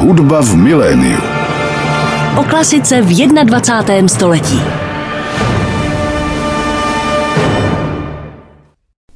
Hudba 0.00 0.40
v 0.40 0.56
miléniu. 0.56 1.20
O 2.40 2.42
klasice 2.44 3.02
v 3.04 3.12
21. 3.44 4.08
století. 4.08 4.60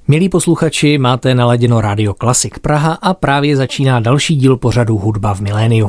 Milí 0.08 0.28
posluchači, 0.28 0.98
máte 0.98 1.34
naladěno 1.34 1.80
Radio 1.80 2.14
Klasik 2.14 2.58
Praha 2.58 2.92
a 3.02 3.14
právě 3.14 3.56
začíná 3.56 4.00
další 4.00 4.36
díl 4.36 4.56
pořadu 4.56 4.98
Hudba 4.98 5.34
v 5.34 5.40
miléniu. 5.40 5.88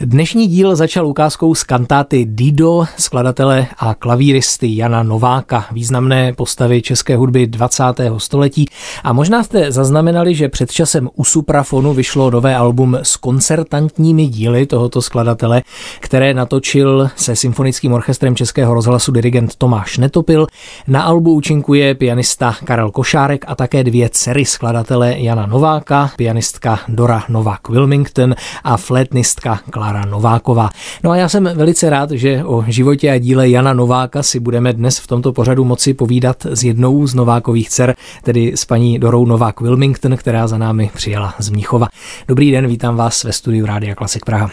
Dnešní 0.00 0.46
díl 0.46 0.76
začal 0.76 1.06
ukázkou 1.06 1.54
z 1.54 1.62
kantáty 1.62 2.24
Dido, 2.24 2.84
skladatele 2.96 3.66
a 3.78 3.94
klavíristy 3.94 4.76
Jana 4.76 5.02
Nováka, 5.02 5.66
významné 5.72 6.32
postavy 6.32 6.82
české 6.82 7.16
hudby 7.16 7.46
20. 7.46 7.84
století. 8.18 8.66
A 9.04 9.12
možná 9.12 9.42
jste 9.42 9.72
zaznamenali, 9.72 10.34
že 10.34 10.48
před 10.48 10.72
časem 10.72 11.10
u 11.14 11.24
Suprafonu 11.24 11.94
vyšlo 11.94 12.30
nové 12.30 12.56
album 12.56 12.98
s 13.02 13.16
koncertantními 13.16 14.26
díly 14.26 14.66
tohoto 14.66 15.02
skladatele, 15.02 15.62
které 16.00 16.34
natočil 16.34 17.10
se 17.16 17.36
symfonickým 17.36 17.92
orchestrem 17.92 18.36
Českého 18.36 18.74
rozhlasu 18.74 19.12
dirigent 19.12 19.56
Tomáš 19.56 19.98
Netopil. 19.98 20.46
Na 20.86 21.02
albu 21.02 21.32
účinkuje 21.32 21.94
pianista 21.94 22.54
Karel 22.64 22.90
Košárek 22.90 23.44
a 23.48 23.54
také 23.54 23.84
dvě 23.84 24.08
dcery 24.08 24.44
skladatele 24.44 25.14
Jana 25.18 25.46
Nováka, 25.46 26.10
pianistka 26.16 26.78
Dora 26.88 27.24
Novák 27.28 27.68
Wilmington 27.68 28.34
a 28.64 28.76
flétnistka 28.76 29.60
Klára 29.84 30.04
Nováková. 30.04 30.70
No 31.02 31.10
a 31.10 31.16
já 31.16 31.28
jsem 31.28 31.50
velice 31.54 31.90
rád, 31.90 32.10
že 32.10 32.44
o 32.44 32.64
životě 32.68 33.10
a 33.10 33.18
díle 33.18 33.48
Jana 33.48 33.72
Nováka 33.72 34.22
si 34.22 34.40
budeme 34.40 34.72
dnes 34.72 34.98
v 34.98 35.06
tomto 35.06 35.32
pořadu 35.32 35.64
moci 35.64 35.94
povídat 35.94 36.46
s 36.46 36.64
jednou 36.64 37.06
z 37.06 37.14
Novákových 37.14 37.70
dcer, 37.70 37.94
tedy 38.22 38.52
s 38.54 38.64
paní 38.64 38.98
Dorou 38.98 39.26
Novák 39.26 39.60
Wilmington, 39.60 40.16
která 40.16 40.46
za 40.46 40.58
námi 40.58 40.90
přijela 40.94 41.34
z 41.38 41.50
Mnichova. 41.50 41.86
Dobrý 42.28 42.50
den, 42.50 42.66
vítám 42.66 42.96
vás 42.96 43.24
ve 43.24 43.32
studiu 43.32 43.66
Rádia 43.66 43.94
Klasik 43.94 44.24
Praha. 44.24 44.50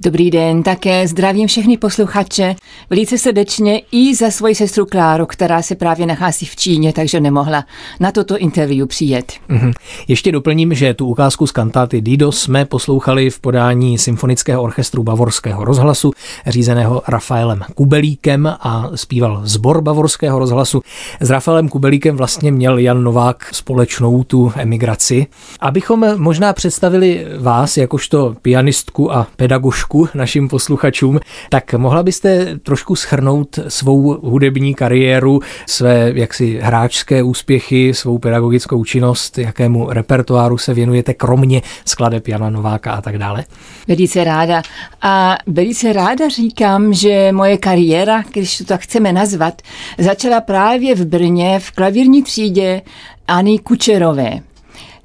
Dobrý 0.00 0.30
den, 0.30 0.62
také 0.62 1.08
zdravím 1.08 1.48
všechny 1.48 1.76
posluchače 1.76 2.54
velice 2.90 3.18
srdečně 3.18 3.82
i 3.92 4.14
za 4.14 4.30
svoji 4.30 4.54
sestru 4.54 4.86
Kláru, 4.86 5.26
která 5.26 5.62
se 5.62 5.74
právě 5.74 6.06
nachází 6.06 6.46
v 6.46 6.56
Číně, 6.56 6.92
takže 6.92 7.20
nemohla 7.20 7.64
na 8.00 8.12
toto 8.12 8.38
interview 8.38 8.86
přijet. 8.86 9.32
Mm-hmm. 9.50 9.72
Ještě 10.08 10.32
doplním, 10.32 10.74
že 10.74 10.94
tu 10.94 11.06
ukázku 11.06 11.46
z 11.46 11.52
kantáty 11.52 12.00
Dido 12.00 12.32
jsme 12.32 12.64
poslouchali 12.64 13.30
v 13.30 13.40
podání 13.40 13.98
Symfonického 13.98 14.62
orchestru 14.62 15.02
Bavorského 15.02 15.64
rozhlasu, 15.64 16.12
řízeného 16.46 17.02
Rafaelem 17.08 17.60
Kubelíkem 17.74 18.46
a 18.46 18.90
zpíval 18.94 19.40
zbor 19.44 19.80
Bavorského 19.80 20.38
rozhlasu. 20.38 20.82
S 21.20 21.30
Rafaelem 21.30 21.68
Kubelíkem 21.68 22.16
vlastně 22.16 22.52
měl 22.52 22.78
Jan 22.78 23.02
Novák 23.02 23.48
společnou 23.52 24.24
tu 24.24 24.52
emigraci. 24.56 25.26
Abychom 25.60 26.06
možná 26.16 26.52
představili 26.52 27.26
vás 27.38 27.76
jakožto 27.76 28.36
pianistku 28.42 29.12
a 29.12 29.26
pedagožku, 29.36 29.83
trošku 29.84 30.08
našim 30.14 30.48
posluchačům, 30.48 31.20
tak 31.48 31.74
mohla 31.74 32.02
byste 32.02 32.58
trošku 32.62 32.96
schrnout 32.96 33.58
svou 33.68 34.18
hudební 34.22 34.74
kariéru, 34.74 35.40
své 35.66 36.12
jaksi 36.14 36.58
hráčské 36.62 37.22
úspěchy, 37.22 37.94
svou 37.94 38.18
pedagogickou 38.18 38.84
činnost, 38.84 39.38
jakému 39.38 39.90
repertoáru 39.90 40.58
se 40.58 40.74
věnujete, 40.74 41.14
kromě 41.14 41.62
skladeb 41.84 42.28
Jana 42.28 42.50
Nováka 42.50 42.92
a 42.92 43.00
tak 43.00 43.18
dále? 43.18 43.44
Velice 43.88 44.24
ráda. 44.24 44.62
A 45.02 45.36
velice 45.46 45.92
ráda 45.92 46.28
říkám, 46.28 46.94
že 46.94 47.32
moje 47.32 47.58
kariéra, 47.58 48.22
když 48.32 48.58
to 48.58 48.64
tak 48.64 48.80
chceme 48.80 49.12
nazvat, 49.12 49.62
začala 49.98 50.40
právě 50.40 50.94
v 50.94 51.04
Brně 51.04 51.58
v 51.58 51.70
klavírní 51.70 52.22
třídě 52.22 52.82
Ani 53.28 53.58
Kučerové 53.58 54.53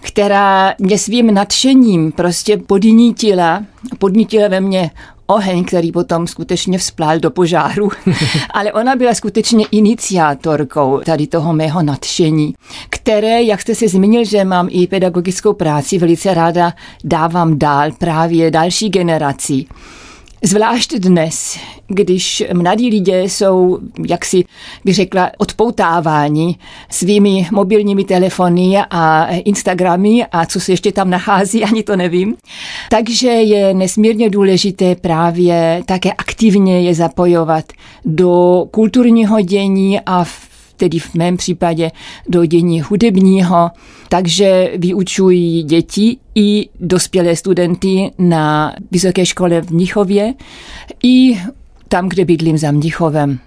která 0.01 0.73
mě 0.79 0.97
svým 0.97 1.33
nadšením 1.33 2.11
prostě 2.11 2.57
podnítila, 2.57 3.63
podnítila 3.97 4.47
ve 4.47 4.59
mně 4.61 4.91
oheň, 5.29 5.63
který 5.63 5.91
potom 5.91 6.27
skutečně 6.27 6.77
vzplál 6.77 7.19
do 7.19 7.31
požáru, 7.31 7.89
ale 8.53 8.73
ona 8.73 8.95
byla 8.95 9.13
skutečně 9.13 9.65
iniciátorkou 9.71 10.99
tady 11.05 11.27
toho 11.27 11.53
mého 11.53 11.83
nadšení, 11.83 12.55
které, 12.89 13.43
jak 13.43 13.61
jste 13.61 13.75
si 13.75 13.87
zmínil, 13.87 14.25
že 14.25 14.43
mám 14.43 14.67
i 14.71 14.87
pedagogickou 14.87 15.53
práci, 15.53 15.97
velice 15.97 16.33
ráda 16.33 16.73
dávám 17.03 17.59
dál 17.59 17.91
právě 17.97 18.51
další 18.51 18.89
generaci. 18.89 19.65
Zvlášť 20.43 20.93
dnes, 20.93 21.59
když 21.87 22.43
mladí 22.53 22.89
lidé 22.89 23.23
jsou, 23.23 23.79
jak 24.07 24.25
si 24.25 24.43
bych 24.85 24.95
řekla, 24.95 25.31
odpoutáváni 25.37 26.55
svými 26.89 27.47
mobilními 27.51 28.03
telefony 28.03 28.77
a 28.89 29.25
Instagramy 29.25 30.25
a 30.31 30.45
co 30.45 30.59
se 30.59 30.71
ještě 30.71 30.91
tam 30.91 31.09
nachází, 31.09 31.63
ani 31.69 31.83
to 31.83 31.95
nevím. 31.95 32.35
Takže 32.89 33.27
je 33.27 33.73
nesmírně 33.73 34.29
důležité 34.29 34.95
právě 34.95 35.83
také 35.85 36.11
aktivně 36.11 36.81
je 36.81 36.95
zapojovat 36.95 37.65
do 38.05 38.65
kulturního 38.71 39.41
dění 39.41 39.99
a 39.99 40.23
v 40.23 40.48
tedy 40.79 40.99
v 40.99 41.15
mém 41.15 41.37
případě 41.37 41.91
do 42.29 42.45
dění 42.45 42.81
hudebního, 42.81 43.71
takže 44.09 44.71
vyučují 44.77 45.63
děti 45.63 46.17
i 46.35 46.69
dospělé 46.79 47.35
studenty 47.35 48.11
na 48.17 48.73
vysoké 48.91 49.25
škole 49.25 49.61
v 49.61 49.71
Mnichově 49.71 50.33
i 51.03 51.37
tam, 51.87 52.09
kde 52.09 52.25
bydlím 52.25 52.57
za 52.57 52.71
Mnichovem. 52.71 53.39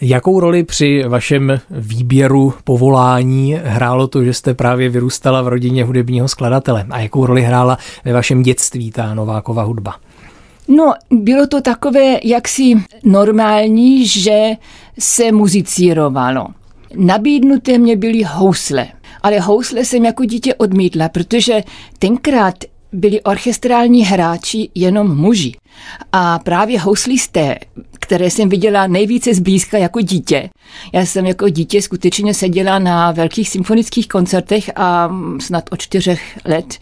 Jakou 0.00 0.40
roli 0.40 0.64
při 0.64 1.04
vašem 1.08 1.60
výběru 1.70 2.54
povolání 2.64 3.54
hrálo 3.64 4.06
to, 4.08 4.24
že 4.24 4.34
jste 4.34 4.54
právě 4.54 4.88
vyrůstala 4.88 5.42
v 5.42 5.48
rodině 5.48 5.84
hudebního 5.84 6.28
skladatele? 6.28 6.86
A 6.90 7.00
jakou 7.00 7.26
roli 7.26 7.42
hrála 7.42 7.78
ve 8.04 8.12
vašem 8.12 8.42
dětství 8.42 8.90
ta 8.90 9.14
Novákova 9.14 9.62
hudba? 9.62 9.94
No, 10.68 10.94
bylo 11.10 11.46
to 11.46 11.60
takové 11.60 12.18
jaksi 12.24 12.74
normální, 13.04 14.06
že 14.06 14.50
se 14.98 15.32
muzicírovalo. 15.32 16.46
Nabídnuté 16.96 17.78
mě 17.78 17.96
byly 17.96 18.22
housle, 18.22 18.88
ale 19.22 19.40
housle 19.40 19.84
jsem 19.84 20.04
jako 20.04 20.24
dítě 20.24 20.54
odmítla, 20.54 21.08
protože 21.08 21.62
tenkrát 21.98 22.54
byli 22.92 23.20
orchestrální 23.20 24.04
hráči 24.04 24.68
jenom 24.74 25.16
muži. 25.16 25.52
A 26.12 26.38
právě 26.38 26.80
houslisté, 26.80 27.58
které 28.00 28.30
jsem 28.30 28.48
viděla 28.48 28.86
nejvíce 28.86 29.34
zblízka 29.34 29.78
jako 29.78 30.00
dítě. 30.00 30.50
Já 30.92 31.06
jsem 31.06 31.26
jako 31.26 31.48
dítě 31.48 31.82
skutečně 31.82 32.34
seděla 32.34 32.78
na 32.78 33.12
velkých 33.12 33.48
symfonických 33.48 34.08
koncertech 34.08 34.70
a 34.76 35.10
snad 35.38 35.64
od 35.70 35.80
čtyřech 35.80 36.38
let 36.44 36.78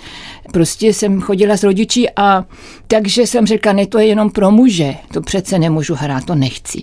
prostě 0.53 0.94
jsem 0.94 1.21
chodila 1.21 1.56
s 1.56 1.62
rodiči 1.62 2.06
a 2.16 2.44
takže 2.87 3.26
jsem 3.26 3.47
řekla, 3.47 3.72
ne, 3.72 3.87
to 3.87 3.99
je 3.99 4.06
jenom 4.06 4.31
pro 4.31 4.50
muže, 4.50 4.94
to 5.12 5.20
přece 5.20 5.59
nemůžu 5.59 5.94
hrát, 5.94 6.25
to 6.25 6.34
nechci. 6.34 6.82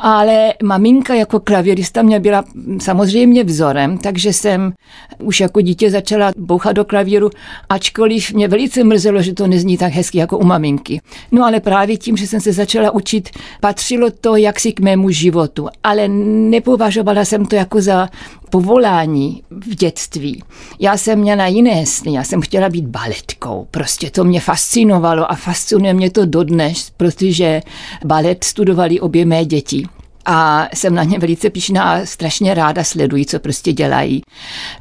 Ale 0.00 0.54
maminka 0.62 1.14
jako 1.14 1.40
klavírista 1.40 2.02
mě 2.02 2.20
byla 2.20 2.44
samozřejmě 2.80 3.44
vzorem, 3.44 3.98
takže 3.98 4.32
jsem 4.32 4.72
už 5.18 5.40
jako 5.40 5.60
dítě 5.60 5.90
začala 5.90 6.32
bouchat 6.36 6.76
do 6.76 6.84
klavíru, 6.84 7.30
ačkoliv 7.68 8.32
mě 8.32 8.48
velice 8.48 8.84
mrzelo, 8.84 9.22
že 9.22 9.34
to 9.34 9.46
nezní 9.46 9.78
tak 9.78 9.92
hezky 9.92 10.18
jako 10.18 10.38
u 10.38 10.44
maminky. 10.44 11.00
No 11.32 11.43
ale 11.44 11.60
právě 11.60 11.96
tím, 11.96 12.16
že 12.16 12.26
jsem 12.26 12.40
se 12.40 12.52
začala 12.52 12.90
učit, 12.90 13.30
patřilo 13.60 14.10
to 14.20 14.36
jaksi 14.36 14.72
k 14.72 14.80
mému 14.80 15.10
životu, 15.10 15.68
ale 15.82 16.08
nepovažovala 16.08 17.24
jsem 17.24 17.46
to 17.46 17.56
jako 17.56 17.80
za 17.80 18.08
povolání 18.50 19.42
v 19.50 19.74
dětství. 19.74 20.42
Já 20.80 20.96
jsem 20.96 21.18
měla 21.18 21.46
jiné 21.46 21.86
sny, 21.86 22.12
já 22.12 22.24
jsem 22.24 22.40
chtěla 22.40 22.68
být 22.68 22.86
baletkou. 22.86 23.66
Prostě 23.70 24.10
to 24.10 24.24
mě 24.24 24.40
fascinovalo 24.40 25.32
a 25.32 25.34
fascinuje 25.34 25.94
mě 25.94 26.10
to 26.10 26.26
dodnes, 26.26 26.90
protože 26.96 27.62
balet 28.04 28.44
studovali 28.44 29.00
obě 29.00 29.24
mé 29.24 29.44
děti 29.44 29.86
a 30.24 30.68
jsem 30.74 30.94
na 30.94 31.02
ně 31.02 31.18
velice 31.18 31.50
pišná 31.50 31.92
a 31.92 32.06
strašně 32.06 32.54
ráda 32.54 32.84
sleduji, 32.84 33.26
co 33.26 33.38
prostě 33.38 33.72
dělají. 33.72 34.22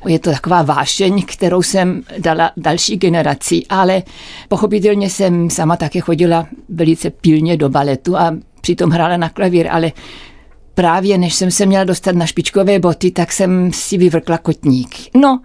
Je 0.07 0.19
to 0.19 0.31
taková 0.31 0.61
vášeň, 0.61 1.23
kterou 1.25 1.61
jsem 1.61 2.03
dala 2.19 2.51
další 2.57 2.97
generaci, 2.97 3.63
ale 3.69 4.03
pochopitelně 4.47 5.09
jsem 5.09 5.49
sama 5.49 5.77
také 5.77 5.99
chodila 5.99 6.47
velice 6.69 7.09
pilně 7.09 7.57
do 7.57 7.69
baletu 7.69 8.17
a 8.17 8.35
přitom 8.61 8.89
hrála 8.89 9.17
na 9.17 9.29
klavír, 9.29 9.67
ale 9.71 9.91
právě 10.73 11.17
než 11.17 11.33
jsem 11.33 11.51
se 11.51 11.65
měla 11.65 11.83
dostat 11.83 12.15
na 12.15 12.25
špičkové 12.25 12.79
boty, 12.79 13.11
tak 13.11 13.31
jsem 13.31 13.71
si 13.73 13.97
vyvrkla 13.97 14.37
kotník. 14.37 14.95
No 15.15 15.39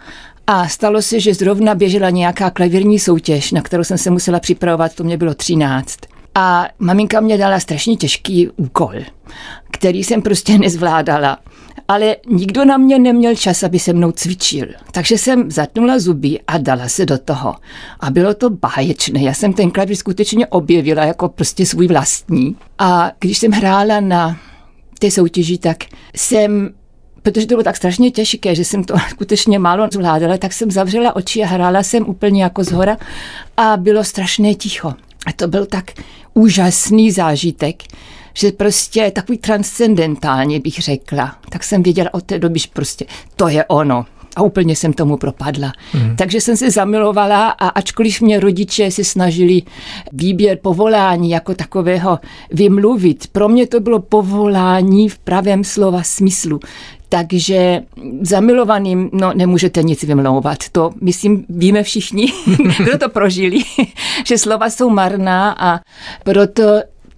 a 0.46 0.68
stalo 0.68 1.02
se, 1.02 1.20
že 1.20 1.34
zrovna 1.34 1.74
běžela 1.74 2.10
nějaká 2.10 2.50
klavírní 2.50 2.98
soutěž, 2.98 3.52
na 3.52 3.62
kterou 3.62 3.84
jsem 3.84 3.98
se 3.98 4.10
musela 4.10 4.40
připravovat, 4.40 4.94
to 4.94 5.04
mě 5.04 5.16
bylo 5.16 5.34
13. 5.34 5.98
A 6.38 6.68
maminka 6.78 7.20
mě 7.20 7.38
dala 7.38 7.60
strašně 7.60 7.96
těžký 7.96 8.48
úkol, 8.48 8.92
který 9.70 10.04
jsem 10.04 10.22
prostě 10.22 10.58
nezvládala. 10.58 11.38
Ale 11.88 12.16
nikdo 12.28 12.64
na 12.64 12.76
mě 12.76 12.98
neměl 12.98 13.36
čas, 13.36 13.62
aby 13.62 13.78
se 13.78 13.92
mnou 13.92 14.12
cvičil. 14.12 14.66
Takže 14.92 15.18
jsem 15.18 15.50
zatnula 15.50 15.98
zuby 15.98 16.40
a 16.46 16.58
dala 16.58 16.88
se 16.88 17.06
do 17.06 17.18
toho. 17.18 17.54
A 18.00 18.10
bylo 18.10 18.34
to 18.34 18.50
báječné. 18.50 19.22
Já 19.22 19.34
jsem 19.34 19.52
ten 19.52 19.70
klavír 19.70 19.96
skutečně 19.96 20.46
objevila 20.46 21.04
jako 21.04 21.28
prostě 21.28 21.66
svůj 21.66 21.86
vlastní. 21.86 22.56
A 22.78 23.12
když 23.20 23.38
jsem 23.38 23.52
hrála 23.52 24.00
na 24.00 24.36
té 24.98 25.10
soutěži, 25.10 25.58
tak 25.58 25.76
jsem 26.16 26.70
protože 27.22 27.46
to 27.46 27.54
bylo 27.54 27.62
tak 27.62 27.76
strašně 27.76 28.10
těžké, 28.10 28.54
že 28.54 28.64
jsem 28.64 28.84
to 28.84 28.94
skutečně 29.10 29.58
málo 29.58 29.88
zvládala, 29.92 30.38
tak 30.38 30.52
jsem 30.52 30.70
zavřela 30.70 31.16
oči 31.16 31.42
a 31.42 31.46
hrála 31.46 31.82
jsem 31.82 32.08
úplně 32.08 32.42
jako 32.42 32.64
zhora 32.64 32.96
a 33.56 33.76
bylo 33.76 34.04
strašné 34.04 34.54
ticho. 34.54 34.94
A 35.26 35.32
to 35.32 35.48
byl 35.48 35.66
tak 35.66 35.92
úžasný 36.34 37.10
zážitek, 37.10 37.82
že 38.34 38.52
prostě 38.52 39.10
takový 39.10 39.38
transcendentálně 39.38 40.60
bych 40.60 40.78
řekla. 40.78 41.38
Tak 41.48 41.64
jsem 41.64 41.82
věděla 41.82 42.14
od 42.14 42.24
té 42.24 42.38
doby, 42.38 42.58
že 42.58 42.68
prostě 42.72 43.04
to 43.36 43.48
je 43.48 43.64
ono 43.64 44.06
a 44.36 44.42
úplně 44.42 44.76
jsem 44.76 44.92
tomu 44.92 45.16
propadla. 45.16 45.72
Mm. 45.94 46.16
Takže 46.16 46.40
jsem 46.40 46.56
se 46.56 46.70
zamilovala 46.70 47.48
a 47.48 47.68
ačkoliv 47.68 48.20
mě 48.20 48.40
rodiče 48.40 48.90
si 48.90 49.04
snažili 49.04 49.62
výběr 50.12 50.58
povolání 50.62 51.30
jako 51.30 51.54
takového 51.54 52.18
vymluvit, 52.50 53.26
pro 53.32 53.48
mě 53.48 53.66
to 53.66 53.80
bylo 53.80 53.98
povolání 53.98 55.08
v 55.08 55.18
pravém 55.18 55.64
slova 55.64 56.02
smyslu. 56.02 56.60
Takže 57.08 57.82
zamilovaným, 58.20 59.10
no 59.12 59.32
nemůžete 59.34 59.82
nic 59.82 60.02
vymlouvat. 60.02 60.58
To, 60.72 60.90
myslím, 61.00 61.44
víme 61.48 61.82
všichni, 61.82 62.32
kdo 62.78 62.98
to 62.98 63.08
prožili, 63.08 63.58
že 64.26 64.38
slova 64.38 64.70
jsou 64.70 64.90
marná 64.90 65.56
a 65.58 65.80
proto 66.24 66.62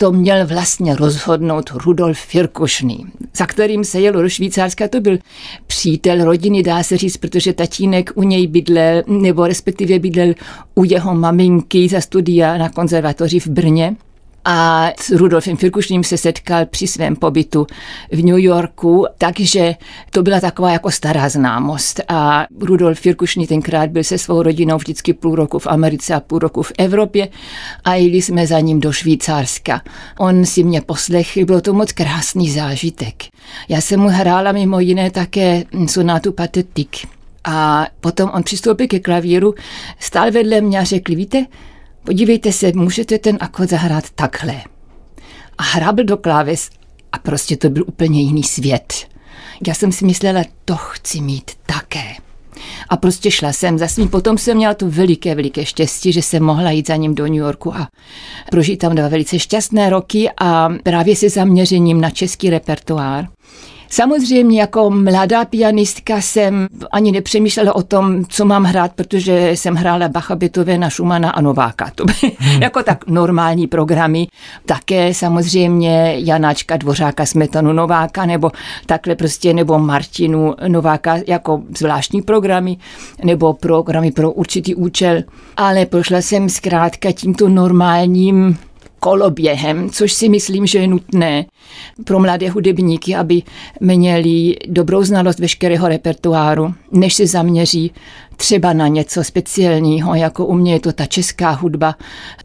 to 0.00 0.12
měl 0.12 0.46
vlastně 0.46 0.96
rozhodnout 0.96 1.70
Rudolf 1.70 2.18
Firkušný, 2.18 3.06
za 3.36 3.46
kterým 3.46 3.84
se 3.84 4.00
jelo 4.00 4.22
do 4.22 4.28
Švýcarska. 4.28 4.88
To 4.88 5.00
byl 5.00 5.18
přítel 5.66 6.24
rodiny, 6.24 6.62
dá 6.62 6.82
se 6.82 6.96
říct, 6.96 7.16
protože 7.16 7.52
tatínek 7.52 8.10
u 8.14 8.22
něj 8.22 8.46
bydlel, 8.46 9.02
nebo 9.06 9.46
respektive 9.46 9.98
bydlel 9.98 10.34
u 10.74 10.84
jeho 10.84 11.14
maminky 11.14 11.88
za 11.88 12.00
studia 12.00 12.58
na 12.58 12.68
konzervatoři 12.68 13.40
v 13.40 13.46
Brně 13.46 13.96
a 14.44 14.90
s 15.00 15.10
Rudolfem 15.10 15.56
Firkušným 15.56 16.04
se 16.04 16.18
setkal 16.18 16.66
při 16.66 16.86
svém 16.86 17.16
pobytu 17.16 17.66
v 18.12 18.24
New 18.24 18.38
Yorku, 18.38 19.06
takže 19.18 19.74
to 20.10 20.22
byla 20.22 20.40
taková 20.40 20.72
jako 20.72 20.90
stará 20.90 21.28
známost. 21.28 22.00
A 22.08 22.46
Rudolf 22.60 23.00
Firkušný 23.00 23.46
tenkrát 23.46 23.90
byl 23.90 24.04
se 24.04 24.18
svou 24.18 24.42
rodinou 24.42 24.76
vždycky 24.76 25.12
půl 25.12 25.34
roku 25.34 25.58
v 25.58 25.66
Americe 25.66 26.14
a 26.14 26.20
půl 26.20 26.38
roku 26.38 26.62
v 26.62 26.72
Evropě 26.78 27.28
a 27.84 27.94
jeli 27.94 28.22
jsme 28.22 28.46
za 28.46 28.60
ním 28.60 28.80
do 28.80 28.92
Švýcárska. 28.92 29.82
On 30.18 30.46
si 30.46 30.64
mě 30.64 30.80
poslechl, 30.80 31.44
bylo 31.44 31.60
to 31.60 31.74
moc 31.74 31.92
krásný 31.92 32.50
zážitek. 32.50 33.14
Já 33.68 33.80
jsem 33.80 34.00
mu 34.00 34.08
hrála 34.08 34.52
mimo 34.52 34.80
jiné 34.80 35.10
také 35.10 35.64
sonátu 35.86 36.32
Patetik. 36.32 36.96
A 37.44 37.86
potom 38.00 38.30
on 38.34 38.42
přistoupil 38.42 38.86
ke 38.86 39.00
klavíru, 39.00 39.54
stál 39.98 40.30
vedle 40.30 40.60
mě 40.60 40.78
a 40.78 40.84
řekl, 40.84 41.14
víte, 41.14 41.46
podívejte 42.04 42.52
se, 42.52 42.72
můžete 42.74 43.18
ten 43.18 43.38
akord 43.40 43.70
zahrát 43.70 44.10
takhle. 44.10 44.54
A 45.58 45.62
hrábl 45.62 46.04
do 46.04 46.16
kláves 46.16 46.70
a 47.12 47.18
prostě 47.18 47.56
to 47.56 47.70
byl 47.70 47.84
úplně 47.86 48.20
jiný 48.20 48.42
svět. 48.42 48.94
Já 49.66 49.74
jsem 49.74 49.92
si 49.92 50.04
myslela, 50.04 50.44
to 50.64 50.76
chci 50.76 51.20
mít 51.20 51.50
také. 51.66 52.14
A 52.88 52.96
prostě 52.96 53.30
šla 53.30 53.52
jsem 53.52 53.78
za 53.78 53.88
svým. 53.88 54.08
Potom 54.08 54.38
jsem 54.38 54.56
měla 54.56 54.74
to 54.74 54.90
veliké, 54.90 55.34
veliké 55.34 55.66
štěstí, 55.66 56.12
že 56.12 56.22
jsem 56.22 56.42
mohla 56.42 56.70
jít 56.70 56.86
za 56.86 56.96
ním 56.96 57.14
do 57.14 57.24
New 57.24 57.34
Yorku 57.34 57.74
a 57.74 57.88
prožít 58.50 58.78
tam 58.78 58.94
dva 58.94 59.08
velice 59.08 59.38
šťastné 59.38 59.90
roky 59.90 60.30
a 60.40 60.68
právě 60.82 61.16
se 61.16 61.30
zaměřením 61.30 62.00
na 62.00 62.10
český 62.10 62.50
repertoár. 62.50 63.28
Samozřejmě 63.92 64.60
jako 64.60 64.90
mladá 64.90 65.44
pianistka 65.44 66.20
jsem 66.20 66.68
ani 66.92 67.12
nepřemýšlela 67.12 67.74
o 67.76 67.82
tom, 67.82 68.24
co 68.24 68.44
mám 68.44 68.64
hrát, 68.64 68.92
protože 68.92 69.50
jsem 69.50 69.74
hrála 69.74 70.08
Bacha, 70.08 70.36
Beethovena, 70.36 70.90
Schumana 70.90 71.30
a 71.30 71.40
Nováka. 71.40 71.90
To 71.94 72.04
byly 72.04 72.36
hmm. 72.38 72.62
jako 72.62 72.82
tak 72.82 73.06
normální 73.06 73.66
programy. 73.66 74.26
Také 74.66 75.14
samozřejmě 75.14 76.14
Janáčka, 76.16 76.76
Dvořáka, 76.76 77.26
Smetanu, 77.26 77.72
Nováka, 77.72 78.26
nebo 78.26 78.50
takhle 78.86 79.14
prostě, 79.14 79.54
nebo 79.54 79.78
Martinu 79.78 80.54
Nováka 80.68 81.18
jako 81.26 81.62
zvláštní 81.78 82.22
programy, 82.22 82.76
nebo 83.24 83.52
programy 83.52 84.12
pro 84.12 84.32
určitý 84.32 84.74
účel. 84.74 85.22
Ale 85.56 85.86
prošla 85.86 86.18
jsem 86.18 86.48
zkrátka 86.48 87.12
tímto 87.12 87.48
normálním 87.48 88.58
koloběhem, 89.00 89.90
což 89.90 90.12
si 90.12 90.28
myslím, 90.28 90.66
že 90.66 90.78
je 90.78 90.86
nutné 90.86 91.44
pro 92.04 92.20
mladé 92.20 92.50
hudebníky, 92.50 93.14
aby 93.16 93.42
měli 93.80 94.56
dobrou 94.66 95.04
znalost 95.04 95.38
veškerého 95.38 95.88
repertoáru, 95.88 96.74
než 96.92 97.14
se 97.14 97.26
zaměří 97.26 97.92
třeba 98.40 98.72
na 98.72 98.88
něco 98.88 99.24
speciálního, 99.24 100.14
jako 100.14 100.46
u 100.46 100.54
mě 100.54 100.72
je 100.72 100.80
to 100.80 100.92
ta 100.92 101.06
česká 101.06 101.50
hudba. 101.50 101.94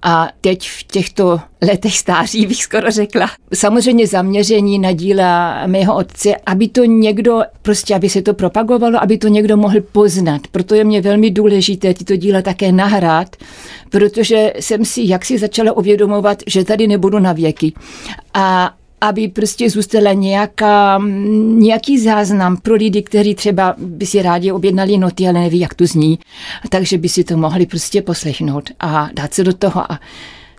A 0.02 0.30
teď 0.42 0.70
v 0.70 0.84
těchto 0.84 1.40
letech 1.62 1.98
stáří 1.98 2.46
bych 2.46 2.64
skoro 2.64 2.92
řekla. 2.92 3.30
Samozřejmě 3.54 4.08
zaměření 4.08 4.80
na 4.80 4.92
díla 4.92 5.62
mého 5.68 5.96
otce, 5.96 6.36
aby 6.46 6.68
to 6.68 6.84
někdo, 6.84 7.42
prostě 7.62 7.96
aby 7.96 8.10
se 8.10 8.22
to 8.22 8.34
propagovalo, 8.34 9.04
aby 9.04 9.18
to 9.18 9.28
někdo 9.28 9.58
mohl 9.58 9.82
poznat. 9.92 10.42
Proto 10.52 10.76
je 10.76 10.84
mě 10.84 11.02
velmi 11.02 11.32
důležité 11.32 11.94
tyto 11.94 12.16
díla 12.16 12.42
také 12.42 12.72
nahrát, 12.72 13.36
protože 13.90 14.54
jsem 14.60 14.86
si 14.86 15.02
jaksi 15.06 15.38
začala 15.38 15.72
uvědomovat, 15.72 16.38
že 16.48 16.64
tady 16.64 16.88
nebudu 16.88 17.20
na 17.20 17.34
věky. 17.34 17.74
A 18.34 18.74
aby 19.08 19.28
prostě 19.28 19.70
zůstala 19.70 20.14
nějaká, 20.14 21.02
nějaký 21.56 22.00
záznam 22.00 22.58
pro 22.58 22.76
lidi, 22.76 23.02
kteří 23.02 23.36
třeba 23.36 23.76
by 23.78 24.06
si 24.06 24.22
rádi 24.22 24.52
objednali 24.52 24.98
noty, 24.98 25.28
ale 25.28 25.40
neví, 25.40 25.60
jak 25.60 25.74
to 25.74 25.86
zní, 25.86 26.20
takže 26.70 26.98
by 26.98 27.10
si 27.10 27.24
to 27.24 27.38
mohli 27.38 27.66
prostě 27.66 28.02
poslechnout 28.02 28.70
a 28.80 29.10
dát 29.14 29.34
se 29.34 29.44
do 29.44 29.54
toho 29.54 29.92
a 29.92 30.00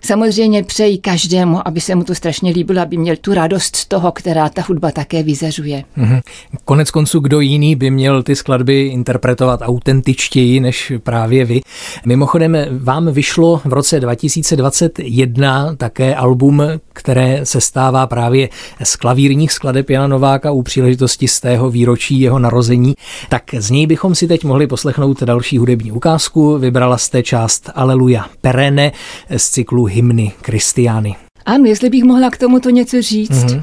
Samozřejmě 0.04 0.62
přeji 0.62 0.98
každému, 0.98 1.68
aby 1.68 1.80
se 1.80 1.94
mu 1.94 2.04
to 2.04 2.14
strašně 2.14 2.50
líbilo, 2.50 2.82
aby 2.82 2.96
měl 2.96 3.16
tu 3.16 3.34
radost 3.34 3.76
z 3.76 3.86
toho, 3.86 4.12
která 4.12 4.48
ta 4.48 4.62
hudba 4.68 4.90
také 4.90 5.22
vyzařuje. 5.22 5.84
Mm-hmm. 5.98 6.20
Konec 6.64 6.90
konců, 6.90 7.20
kdo 7.20 7.40
jiný 7.40 7.76
by 7.76 7.90
měl 7.90 8.22
ty 8.22 8.36
skladby 8.36 8.86
interpretovat 8.86 9.60
autentičtěji 9.62 10.60
než 10.60 10.92
právě 11.02 11.44
vy. 11.44 11.60
Mimochodem, 12.06 12.56
vám 12.78 13.12
vyšlo 13.12 13.60
v 13.64 13.72
roce 13.72 14.00
2021 14.00 15.74
také 15.76 16.14
album, 16.14 16.62
které 16.92 17.46
se 17.46 17.60
stává 17.60 18.06
právě 18.06 18.48
z 18.82 18.96
klavírních 18.96 19.52
skladeb 19.52 19.90
Jana 19.90 20.06
Nováka 20.06 20.50
u 20.50 20.62
příležitosti 20.62 21.28
z 21.28 21.40
tého 21.40 21.70
výročí 21.70 22.20
jeho 22.20 22.38
narození. 22.38 22.94
Tak 23.28 23.42
z 23.58 23.70
něj 23.70 23.86
bychom 23.86 24.14
si 24.14 24.28
teď 24.28 24.44
mohli 24.44 24.66
poslechnout 24.66 25.22
další 25.22 25.58
hudební 25.58 25.92
ukázku. 25.92 26.58
Vybrala 26.58 26.98
jste 26.98 27.22
část 27.22 27.70
Aleluja 27.74 28.26
Perene 28.40 28.92
z 29.36 29.50
cyklu 29.50 29.85
hymny 29.86 30.32
Kristiány. 30.42 31.16
Ano, 31.46 31.64
jestli 31.64 31.90
bych 31.90 32.04
mohla 32.04 32.30
k 32.30 32.38
tomuto 32.38 32.70
něco 32.70 33.02
říct. 33.02 33.30
Mm-hmm. 33.30 33.62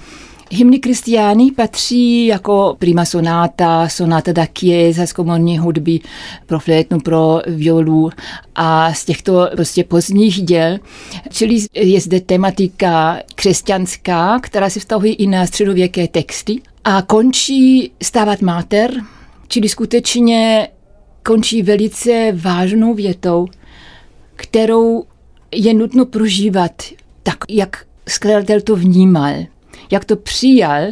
Hymny 0.51 0.79
Kristiány 0.79 1.51
patří 1.51 2.25
jako 2.25 2.75
prima 2.79 3.05
sonáta, 3.05 3.89
sonáta 3.89 4.31
da 4.31 4.45
chiesa 4.59 5.05
z 5.05 5.13
komorní 5.13 5.57
hudby 5.57 5.99
pro 6.45 6.59
flétnu, 6.59 6.99
pro 6.99 7.41
violu 7.47 8.09
a 8.55 8.93
z 8.93 9.05
těchto 9.05 9.49
prostě 9.55 9.83
pozdních 9.83 10.41
děl. 10.41 10.77
Čili 11.29 11.57
je 11.73 12.01
zde 12.01 12.21
tematika 12.21 13.19
křesťanská, 13.35 14.39
která 14.39 14.69
se 14.69 14.79
vztahuje 14.79 15.13
i 15.13 15.27
na 15.27 15.45
středověké 15.45 16.07
texty 16.07 16.61
a 16.83 17.01
končí 17.01 17.91
stávat 18.03 18.41
mater, 18.41 18.91
čili 19.47 19.69
skutečně 19.69 20.67
končí 21.23 21.61
velice 21.63 22.31
vážnou 22.35 22.93
větou, 22.93 23.47
kterou 24.35 25.03
je 25.53 25.73
nutno 25.73 26.05
prožívat 26.05 26.71
tak, 27.23 27.37
jak 27.49 27.85
skladatel 28.09 28.61
to 28.61 28.75
vnímal, 28.75 29.33
jak 29.91 30.05
to 30.05 30.15
přijal 30.15 30.83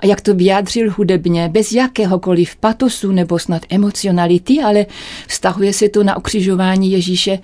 a 0.00 0.06
jak 0.06 0.20
to 0.20 0.34
vyjádřil 0.34 0.92
hudebně, 0.96 1.48
bez 1.48 1.72
jakéhokoliv 1.72 2.56
patosu 2.56 3.12
nebo 3.12 3.38
snad 3.38 3.62
emocionality, 3.68 4.60
ale 4.60 4.86
vztahuje 5.28 5.72
se 5.72 5.88
to 5.88 6.02
na 6.04 6.16
ukřižování 6.16 6.92
Ježíše 6.92 7.38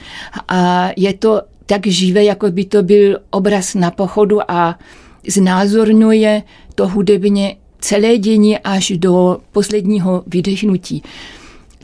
a 0.49 0.91
je 0.97 1.15
to 1.15 1.43
tak 1.67 1.87
živé, 1.87 2.25
jako 2.25 2.51
by 2.51 2.65
to 2.65 2.83
byl 2.83 3.19
obraz 3.31 3.75
na 3.75 3.91
pochodu 3.91 4.51
a 4.51 4.79
znázorňuje 5.29 6.43
to 6.75 6.89
hudebně 6.89 7.57
celé 7.79 8.19
dění 8.19 8.59
až 8.59 8.93
do 8.97 9.39
posledního 9.53 10.23
vydechnutí. 10.27 11.03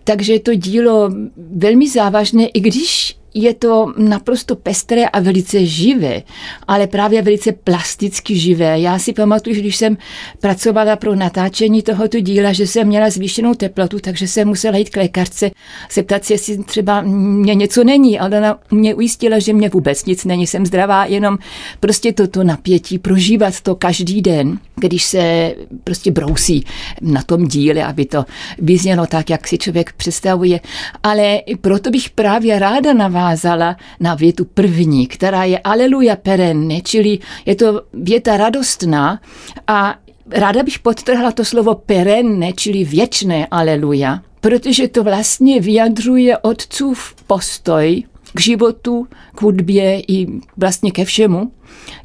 Takže 0.04 0.38
to 0.38 0.54
dílo 0.54 1.10
velmi 1.36 1.88
závažné, 1.88 2.46
i 2.46 2.60
když 2.60 3.16
je 3.34 3.54
to 3.54 3.92
naprosto 3.98 4.56
pestré 4.56 5.04
a 5.04 5.20
velice 5.20 5.66
živé, 5.66 6.22
ale 6.68 6.86
právě 6.86 7.22
velice 7.22 7.52
plasticky 7.52 8.38
živé. 8.38 8.80
Já 8.80 8.98
si 8.98 9.12
pamatuju, 9.12 9.54
že 9.54 9.60
když 9.60 9.76
jsem 9.76 9.96
pracovala 10.40 10.96
pro 10.96 11.14
natáčení 11.14 11.82
tohoto 11.82 12.20
díla, 12.20 12.52
že 12.52 12.66
jsem 12.66 12.86
měla 12.86 13.10
zvýšenou 13.10 13.54
teplotu, 13.54 13.98
takže 13.98 14.28
jsem 14.28 14.48
musela 14.48 14.76
jít 14.76 14.90
k 14.90 14.96
lékařce, 14.96 15.50
zeptat 15.92 16.24
se, 16.24 16.34
jestli 16.34 16.64
třeba 16.64 17.00
mě 17.06 17.54
něco 17.54 17.84
není, 17.84 18.18
ale 18.18 18.38
ona 18.38 18.58
mě 18.70 18.94
ujistila, 18.94 19.38
že 19.38 19.52
mě 19.52 19.68
vůbec 19.68 20.04
nic 20.04 20.24
není, 20.24 20.46
jsem 20.46 20.66
zdravá, 20.66 21.04
jenom 21.04 21.38
prostě 21.80 22.12
toto 22.12 22.44
napětí, 22.44 22.98
prožívat 22.98 23.60
to 23.60 23.74
každý 23.74 24.22
den, 24.22 24.58
když 24.76 25.04
se 25.04 25.54
prostě 25.84 26.10
brousí 26.10 26.64
na 27.00 27.22
tom 27.22 27.46
díle, 27.46 27.84
aby 27.84 28.04
to 28.04 28.24
vyznělo 28.58 29.06
tak, 29.06 29.30
jak 29.30 29.48
si 29.48 29.58
člověk 29.58 29.92
představuje. 29.92 30.60
Ale 31.02 31.40
proto 31.60 31.90
bych 31.90 32.10
právě 32.10 32.58
ráda 32.58 32.92
na 32.92 33.08
vás 33.08 33.21
navázala 33.22 33.76
na 34.00 34.14
větu 34.14 34.44
první, 34.44 35.06
která 35.06 35.44
je 35.44 35.58
Aleluja 35.58 36.16
perenne, 36.16 36.80
čili 36.80 37.18
je 37.46 37.54
to 37.54 37.82
věta 37.92 38.36
radostná 38.36 39.20
a 39.66 39.94
ráda 40.30 40.62
bych 40.62 40.78
podtrhla 40.78 41.32
to 41.32 41.44
slovo 41.44 41.74
perenne, 41.74 42.52
čili 42.52 42.84
věčné 42.84 43.46
Aleluja, 43.50 44.22
protože 44.40 44.88
to 44.88 45.04
vlastně 45.04 45.60
vyjadřuje 45.60 46.38
otcův 46.38 47.14
postoj 47.26 48.02
k 48.34 48.40
životu, 48.40 49.06
k 49.34 49.42
hudbě 49.42 50.00
i 50.00 50.26
vlastně 50.56 50.90
ke 50.90 51.04
všemu. 51.04 51.52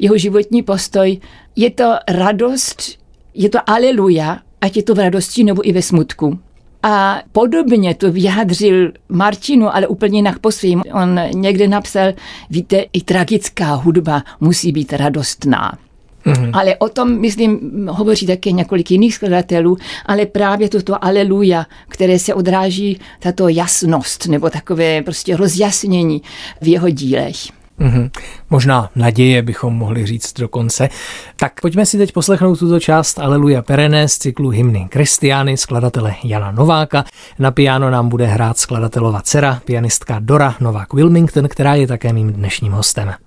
Jeho 0.02 0.18
životní 0.18 0.64
postoj 0.64 1.20
je 1.56 1.70
to 1.70 1.94
radost, 2.08 3.00
je 3.34 3.50
to 3.50 3.60
aleluja, 3.66 4.40
ať 4.62 4.78
je 4.78 4.84
to 4.84 4.96
v 4.96 5.00
radosti 5.00 5.44
nebo 5.44 5.68
i 5.68 5.72
ve 5.72 5.82
smutku. 5.82 6.40
A 6.84 7.22
podobně 7.32 7.96
to 7.96 8.12
vyjádřil 8.12 8.92
Martinu, 9.10 9.76
ale 9.76 9.88
úplně 9.88 10.18
jinak 10.18 10.40
po 10.40 10.52
svým. 10.52 10.84
On 10.94 11.20
někde 11.34 11.68
napsal, 11.68 12.14
víte, 12.50 12.86
i 12.94 13.02
tragická 13.02 13.74
hudba 13.74 14.24
musí 14.40 14.72
být 14.72 14.94
radostná. 14.94 15.78
Mm-hmm. 16.26 16.52
Ale 16.54 16.76
o 16.76 16.90
tom, 16.90 17.20
myslím, 17.20 17.60
hovoří 17.92 18.28
také 18.28 18.52
několik 18.52 18.92
jiných 18.92 19.16
skladatelů, 19.16 19.78
ale 20.06 20.26
právě 20.26 20.70
toto 20.70 21.06
aleluja, 21.06 21.66
které 21.88 22.20
se 22.20 22.34
odráží 22.34 23.00
tato 23.20 23.48
jasnost 23.48 24.28
nebo 24.28 24.50
takové 24.50 25.02
prostě 25.02 25.38
rozjasnění 25.38 26.22
v 26.62 26.68
jeho 26.68 26.90
dílech. 26.90 27.57
Mm-hmm. 27.80 28.10
Možná 28.50 28.90
naděje 28.96 29.42
bychom 29.42 29.74
mohli 29.74 30.06
říct 30.06 30.34
dokonce. 30.34 30.90
Tak 31.36 31.62
pojďme 31.62 31.86
si 31.86 31.98
teď 31.98 32.12
poslechnout 32.12 32.60
tuto 32.60 32.80
část 32.80 33.20
Aleluja 33.20 33.62
Perene 33.62 34.08
z 34.08 34.18
cyklu 34.18 34.50
hymny 34.50 34.88
Kristiány, 34.90 35.58
skladatele 35.58 36.16
Jana 36.24 36.52
Nováka. 36.52 37.06
Na 37.40 37.52
piano 37.52 37.90
nám 37.90 38.10
bude 38.10 38.26
hrát 38.26 38.58
skladatelova 38.58 39.22
dcera, 39.22 39.62
pianistka 39.66 40.20
Dora 40.20 40.56
Novák 40.60 40.94
Wilmington, 40.94 41.48
která 41.48 41.76
je 41.76 41.88
také 41.88 42.14
mým 42.14 42.34
dnešním 42.34 42.72
hostem. 42.72 43.27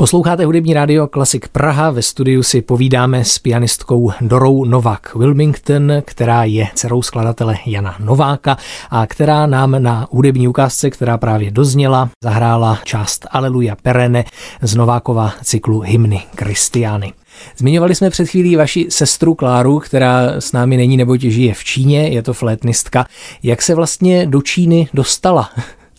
Posloucháte 0.00 0.44
hudební 0.44 0.74
rádio 0.74 1.06
Klasik 1.06 1.48
Praha. 1.48 1.90
Ve 1.90 2.02
studiu 2.02 2.42
si 2.42 2.62
povídáme 2.62 3.24
s 3.24 3.38
pianistkou 3.38 4.12
Dorou 4.20 4.64
Novak 4.64 5.14
Wilmington, 5.14 5.92
která 6.04 6.44
je 6.44 6.68
dcerou 6.74 7.02
skladatele 7.02 7.56
Jana 7.66 7.96
Nováka 7.98 8.56
a 8.90 9.06
která 9.06 9.46
nám 9.46 9.82
na 9.82 10.08
hudební 10.10 10.48
ukázce, 10.48 10.90
která 10.90 11.18
právě 11.18 11.50
dozněla, 11.50 12.10
zahrála 12.24 12.78
část 12.84 13.26
Aleluja 13.30 13.76
Perene 13.82 14.24
z 14.62 14.74
Novákova 14.74 15.32
cyklu 15.42 15.80
hymny 15.80 16.22
Kristiány. 16.34 17.12
Zmiňovali 17.56 17.94
jsme 17.94 18.10
před 18.10 18.28
chvílí 18.28 18.56
vaši 18.56 18.86
sestru 18.88 19.34
Kláru, 19.34 19.78
která 19.78 20.28
s 20.38 20.52
námi 20.52 20.76
není 20.76 20.96
nebo 20.96 21.16
žije 21.16 21.54
v 21.54 21.64
Číně, 21.64 22.08
je 22.08 22.22
to 22.22 22.32
flétnistka. 22.32 23.06
Jak 23.42 23.62
se 23.62 23.74
vlastně 23.74 24.26
do 24.26 24.42
Číny 24.42 24.88
dostala 24.94 25.50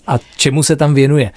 a 0.07 0.17
čemu 0.37 0.63
se 0.63 0.75
tam 0.75 0.93
věnuje? 0.93 1.31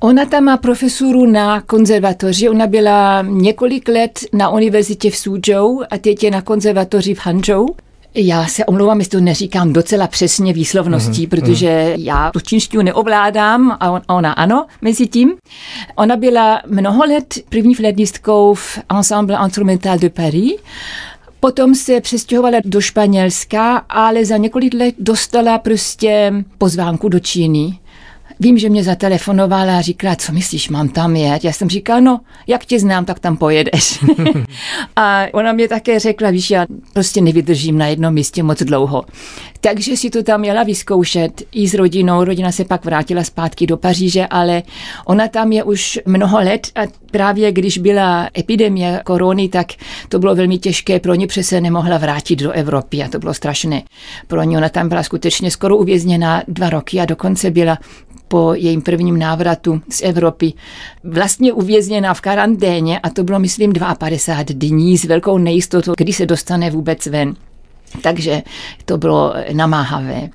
Ona 0.00 0.24
tam 0.24 0.44
má 0.44 0.56
profesuru 0.56 1.26
na 1.26 1.60
konzervatoři. 1.60 2.48
Ona 2.48 2.66
byla 2.66 3.22
několik 3.22 3.88
let 3.88 4.20
na 4.32 4.50
univerzitě 4.50 5.10
v 5.10 5.16
Suzhou 5.16 5.82
a 5.90 5.98
teď 5.98 6.24
je 6.24 6.30
na 6.30 6.42
konzervatoři 6.42 7.14
v 7.14 7.18
Hangzhou. 7.26 7.74
Já 8.14 8.46
se 8.46 8.64
omlouvám, 8.64 8.98
jestli 8.98 9.18
to 9.18 9.24
neříkám 9.24 9.72
docela 9.72 10.06
přesně 10.06 10.52
výslovností, 10.52 11.26
mm-hmm. 11.26 11.28
protože 11.28 11.94
já 11.98 12.30
tu 12.30 12.40
čínštinu 12.40 12.82
neovládám 12.82 13.76
a 13.80 14.14
ona 14.14 14.32
ano, 14.32 14.66
mezi 14.82 15.06
tím. 15.06 15.34
Ona 15.96 16.16
byla 16.16 16.62
mnoho 16.66 17.04
let 17.04 17.34
první 17.48 17.74
flétnistkou 17.74 18.54
v 18.54 18.78
Ensemble 18.96 19.38
Instrumental 19.44 19.98
de 19.98 20.10
Paris 20.10 20.52
Potom 21.40 21.74
se 21.74 22.00
přestěhovala 22.00 22.58
do 22.64 22.80
Španělska, 22.80 23.76
ale 23.76 24.24
za 24.24 24.36
několik 24.36 24.74
let 24.74 24.94
dostala 24.98 25.58
prostě 25.58 26.32
pozvánku 26.58 27.08
do 27.08 27.20
Číny. 27.20 27.78
Vím, 28.40 28.58
že 28.58 28.68
mě 28.68 28.84
zatelefonovala 28.84 29.78
a 29.78 29.80
říkala, 29.80 30.16
co 30.16 30.32
myslíš, 30.32 30.68
mám 30.68 30.88
tam 30.88 31.16
jet? 31.16 31.44
Já 31.44 31.52
jsem 31.52 31.68
říkala, 31.68 32.00
no, 32.00 32.20
jak 32.46 32.64
tě 32.64 32.80
znám, 32.80 33.04
tak 33.04 33.18
tam 33.18 33.36
pojedeš. 33.36 34.04
a 34.96 35.24
ona 35.32 35.52
mě 35.52 35.68
také 35.68 35.98
řekla, 35.98 36.30
víš, 36.30 36.50
já 36.50 36.66
prostě 36.92 37.20
nevydržím 37.20 37.78
na 37.78 37.86
jednom 37.86 38.14
místě 38.14 38.42
moc 38.42 38.62
dlouho. 38.62 39.04
Takže 39.60 39.96
si 39.96 40.10
to 40.10 40.22
tam 40.22 40.40
měla 40.40 40.62
vyzkoušet 40.62 41.42
i 41.52 41.68
s 41.68 41.74
rodinou. 41.74 42.24
Rodina 42.24 42.52
se 42.52 42.64
pak 42.64 42.84
vrátila 42.84 43.24
zpátky 43.24 43.66
do 43.66 43.76
Paříže, 43.76 44.26
ale 44.26 44.62
ona 45.06 45.28
tam 45.28 45.52
je 45.52 45.64
už 45.64 45.98
mnoho 46.06 46.38
let 46.38 46.66
a 46.74 46.80
právě 47.10 47.52
když 47.52 47.78
byla 47.78 48.30
epidemie 48.38 49.00
korony, 49.04 49.48
tak 49.48 49.66
to 50.08 50.18
bylo 50.18 50.34
velmi 50.34 50.58
těžké 50.58 51.00
pro 51.00 51.14
ně, 51.14 51.26
protože 51.26 51.42
se 51.42 51.60
nemohla 51.60 51.98
vrátit 51.98 52.36
do 52.36 52.50
Evropy 52.52 53.02
a 53.02 53.08
to 53.08 53.18
bylo 53.18 53.34
strašné. 53.34 53.82
Pro 54.26 54.42
ně 54.42 54.58
ona 54.58 54.68
tam 54.68 54.88
byla 54.88 55.02
skutečně 55.02 55.50
skoro 55.50 55.76
uvězněna 55.76 56.42
dva 56.48 56.70
roky 56.70 57.00
a 57.00 57.04
dokonce 57.04 57.50
byla 57.50 57.78
po 58.28 58.54
jejím 58.54 58.82
prvním 58.82 59.18
návratu 59.18 59.80
z 59.90 60.02
Evropy 60.02 60.52
vlastně 61.04 61.52
uvězněna 61.52 62.14
v 62.14 62.20
karanténě 62.20 62.98
a 62.98 63.10
to 63.10 63.24
bylo, 63.24 63.38
myslím, 63.38 63.72
52 63.98 64.68
dní 64.68 64.98
s 64.98 65.04
velkou 65.04 65.38
nejistotou, 65.38 65.92
kdy 65.96 66.12
se 66.12 66.26
dostane 66.26 66.70
vůbec 66.70 67.06
ven. 67.06 67.34
Takže 68.02 68.42
to 68.84 68.98
bylo 68.98 69.34
namáhavé. 69.52 70.28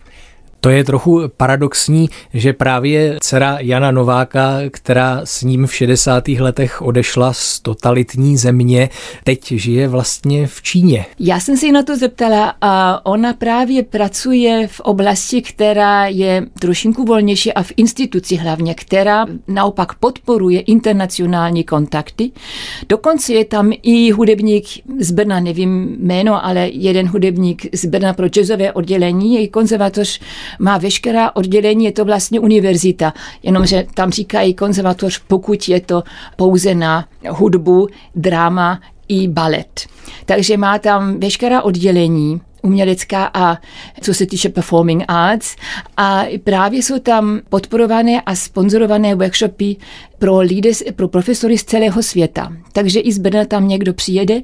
To 0.63 0.69
je 0.69 0.83
trochu 0.83 1.21
paradoxní, 1.37 2.09
že 2.33 2.53
právě 2.53 3.17
dcera 3.21 3.57
Jana 3.59 3.91
Nováka, 3.91 4.57
která 4.71 5.21
s 5.23 5.41
ním 5.41 5.67
v 5.67 5.75
60. 5.75 6.27
letech 6.27 6.81
odešla 6.81 7.33
z 7.33 7.59
totalitní 7.59 8.37
země, 8.37 8.89
teď 9.23 9.51
žije 9.51 9.87
vlastně 9.87 10.47
v 10.47 10.61
Číně. 10.61 11.05
Já 11.19 11.39
jsem 11.39 11.57
se 11.57 11.71
na 11.71 11.83
to 11.83 11.97
zeptala 11.97 12.55
a 12.61 13.05
ona 13.05 13.33
právě 13.33 13.83
pracuje 13.83 14.67
v 14.67 14.79
oblasti, 14.79 15.41
která 15.41 16.07
je 16.07 16.45
trošinku 16.59 17.03
volnější 17.05 17.53
a 17.53 17.63
v 17.63 17.71
instituci 17.77 18.35
hlavně, 18.35 18.75
která 18.75 19.25
naopak 19.47 19.93
podporuje 19.93 20.59
internacionální 20.59 21.63
kontakty. 21.63 22.31
Dokonce 22.89 23.33
je 23.33 23.45
tam 23.45 23.71
i 23.81 24.11
hudebník 24.11 24.65
z 24.99 25.11
Brna, 25.11 25.39
nevím 25.39 25.95
jméno, 25.99 26.45
ale 26.45 26.69
jeden 26.69 27.07
hudebník 27.07 27.75
z 27.75 27.85
Brna 27.85 28.13
pro 28.13 28.27
jazzové 28.27 28.73
oddělení, 28.73 29.35
její 29.35 29.47
konzervatoř 29.47 30.19
má 30.59 30.77
veškerá 30.77 31.35
oddělení, 31.35 31.85
je 31.85 31.91
to 31.91 32.05
vlastně 32.05 32.39
univerzita, 32.39 33.13
jenomže 33.43 33.85
tam 33.93 34.11
říkají 34.11 34.53
konzervatoř, 34.53 35.21
pokud 35.27 35.69
je 35.69 35.81
to 35.81 36.03
pouze 36.35 36.75
na 36.75 37.05
hudbu, 37.29 37.87
drama 38.15 38.79
i 39.07 39.27
balet. 39.27 39.87
Takže 40.25 40.57
má 40.57 40.79
tam 40.79 41.19
veškerá 41.19 41.61
oddělení, 41.61 42.41
umělecká 42.63 43.29
a 43.33 43.57
co 44.01 44.13
se 44.13 44.25
týče 44.25 44.49
performing 44.49 45.03
arts. 45.07 45.55
A 45.97 46.25
právě 46.43 46.83
jsou 46.83 46.99
tam 46.99 47.39
podporované 47.49 48.21
a 48.21 48.35
sponzorované 48.35 49.15
workshopy 49.15 49.75
pro, 50.23 50.37
leaders, 50.37 50.83
pro 50.95 51.07
profesory 51.07 51.57
z 51.57 51.63
celého 51.63 52.03
světa. 52.03 52.53
Takže 52.71 52.99
i 52.99 53.11
z 53.11 53.19
Brna 53.19 53.45
tam 53.45 53.67
někdo 53.67 53.93
přijede, 53.93 54.41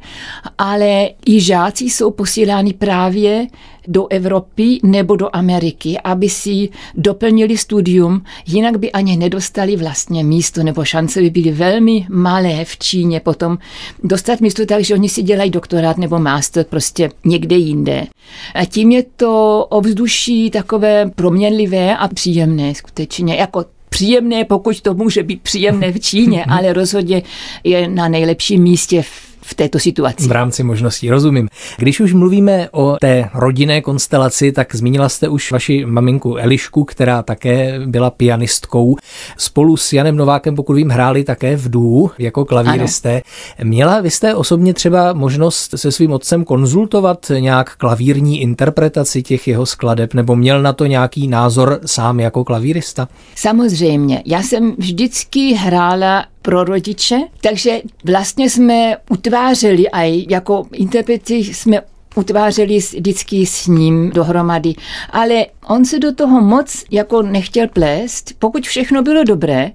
ale 0.58 1.10
i 1.26 1.42
žáci 1.42 1.86
jsou 1.86 2.12
posíláni 2.12 2.74
právě 2.74 3.48
do 3.88 4.08
Evropy 4.08 4.80
nebo 4.84 5.16
do 5.16 5.36
Ameriky, 5.36 5.98
aby 6.04 6.30
si 6.30 6.70
doplnili 6.96 7.58
studium, 7.58 8.24
jinak 8.48 8.78
by 8.78 8.92
ani 8.92 9.18
nedostali 9.18 9.76
vlastně 9.76 10.24
místo, 10.24 10.64
nebo 10.64 10.86
šance 10.86 11.22
by 11.22 11.30
byly 11.30 11.52
velmi 11.52 12.06
malé 12.10 12.66
v 12.66 12.78
Číně 12.78 13.20
potom 13.20 13.58
dostat 14.04 14.42
místo, 14.42 14.66
takže 14.66 14.94
oni 14.94 15.10
si 15.10 15.22
dělají 15.22 15.50
doktorát 15.52 15.98
nebo 15.98 16.20
master 16.20 16.66
prostě 16.66 17.10
někde 17.26 17.56
jinde. 17.56 18.08
A 18.56 18.66
tím 18.66 18.92
je 18.92 19.04
to 19.04 19.66
ovzduší 19.70 20.52
takové 20.52 21.12
proměnlivé 21.16 21.98
a 21.98 22.08
příjemné 22.08 22.76
skutečně, 22.76 23.36
jako 23.36 23.66
příjemné, 23.90 24.46
pokud 24.46 24.82
to 24.82 24.94
může 24.94 25.24
být 25.24 25.42
příjemné 25.42 25.92
v 25.92 26.00
Číně, 26.00 26.46
ale 26.50 26.74
rozhodně 26.74 27.22
je 27.64 27.88
na 27.88 28.08
nejlepším 28.08 28.64
místě 28.64 29.02
v 29.02 29.29
v 29.50 29.54
této 29.54 29.80
situaci. 29.80 30.28
V 30.28 30.32
rámci 30.32 30.64
možností, 30.64 31.10
rozumím. 31.10 31.50
Když 31.78 32.00
už 32.00 32.14
mluvíme 32.14 32.70
o 32.72 32.98
té 33.02 33.30
rodinné 33.34 33.82
konstelaci, 33.82 34.52
tak 34.52 34.76
zmínila 34.76 35.10
jste 35.10 35.28
už 35.28 35.52
vaši 35.52 35.86
maminku 35.86 36.36
Elišku, 36.36 36.84
která 36.84 37.24
také 37.24 37.80
byla 37.86 38.10
pianistkou. 38.10 38.98
Spolu 39.38 39.78
s 39.78 39.94
Janem 39.94 40.16
Novákem, 40.16 40.56
pokud 40.56 40.74
vím, 40.74 40.90
hráli 40.90 41.24
také 41.24 41.56
v 41.56 41.70
dů 41.70 42.12
jako 42.18 42.46
klavíristé. 42.46 43.12
Ano. 43.12 43.70
Měla 43.70 44.02
vy 44.02 44.10
jste 44.10 44.36
osobně 44.36 44.74
třeba 44.74 45.14
možnost 45.14 45.74
se 45.78 45.92
svým 45.92 46.12
otcem 46.12 46.44
konzultovat 46.44 47.32
nějak 47.40 47.76
klavírní 47.76 48.42
interpretaci 48.42 49.24
těch 49.24 49.48
jeho 49.48 49.66
skladeb, 49.66 50.14
nebo 50.14 50.36
měl 50.36 50.62
na 50.62 50.74
to 50.74 50.86
nějaký 50.86 51.28
názor 51.28 51.80
sám 51.86 52.20
jako 52.20 52.44
klavírista? 52.44 53.08
Samozřejmě. 53.36 54.22
Já 54.26 54.42
jsem 54.42 54.76
vždycky 54.78 55.54
hrála 55.54 56.26
pro 56.42 56.64
rodiče, 56.64 57.20
takže 57.42 57.82
vlastně 58.04 58.50
jsme 58.50 58.98
utvářeli 59.10 59.90
a 59.90 60.26
jako 60.30 60.68
interpreti 60.74 61.36
jsme 61.36 61.82
utvářeli 62.20 62.78
vždycky 62.78 63.46
s 63.46 63.68
ním 63.68 64.10
dohromady. 64.10 64.74
Ale 65.10 65.46
on 65.68 65.86
se 65.86 66.00
do 66.00 66.16
toho 66.16 66.42
moc 66.42 66.84
jako 66.92 67.22
nechtěl 67.22 67.68
plést, 67.68 68.34
pokud 68.40 68.64
všechno 68.64 69.02
bylo 69.02 69.24
dobré. 69.24 69.72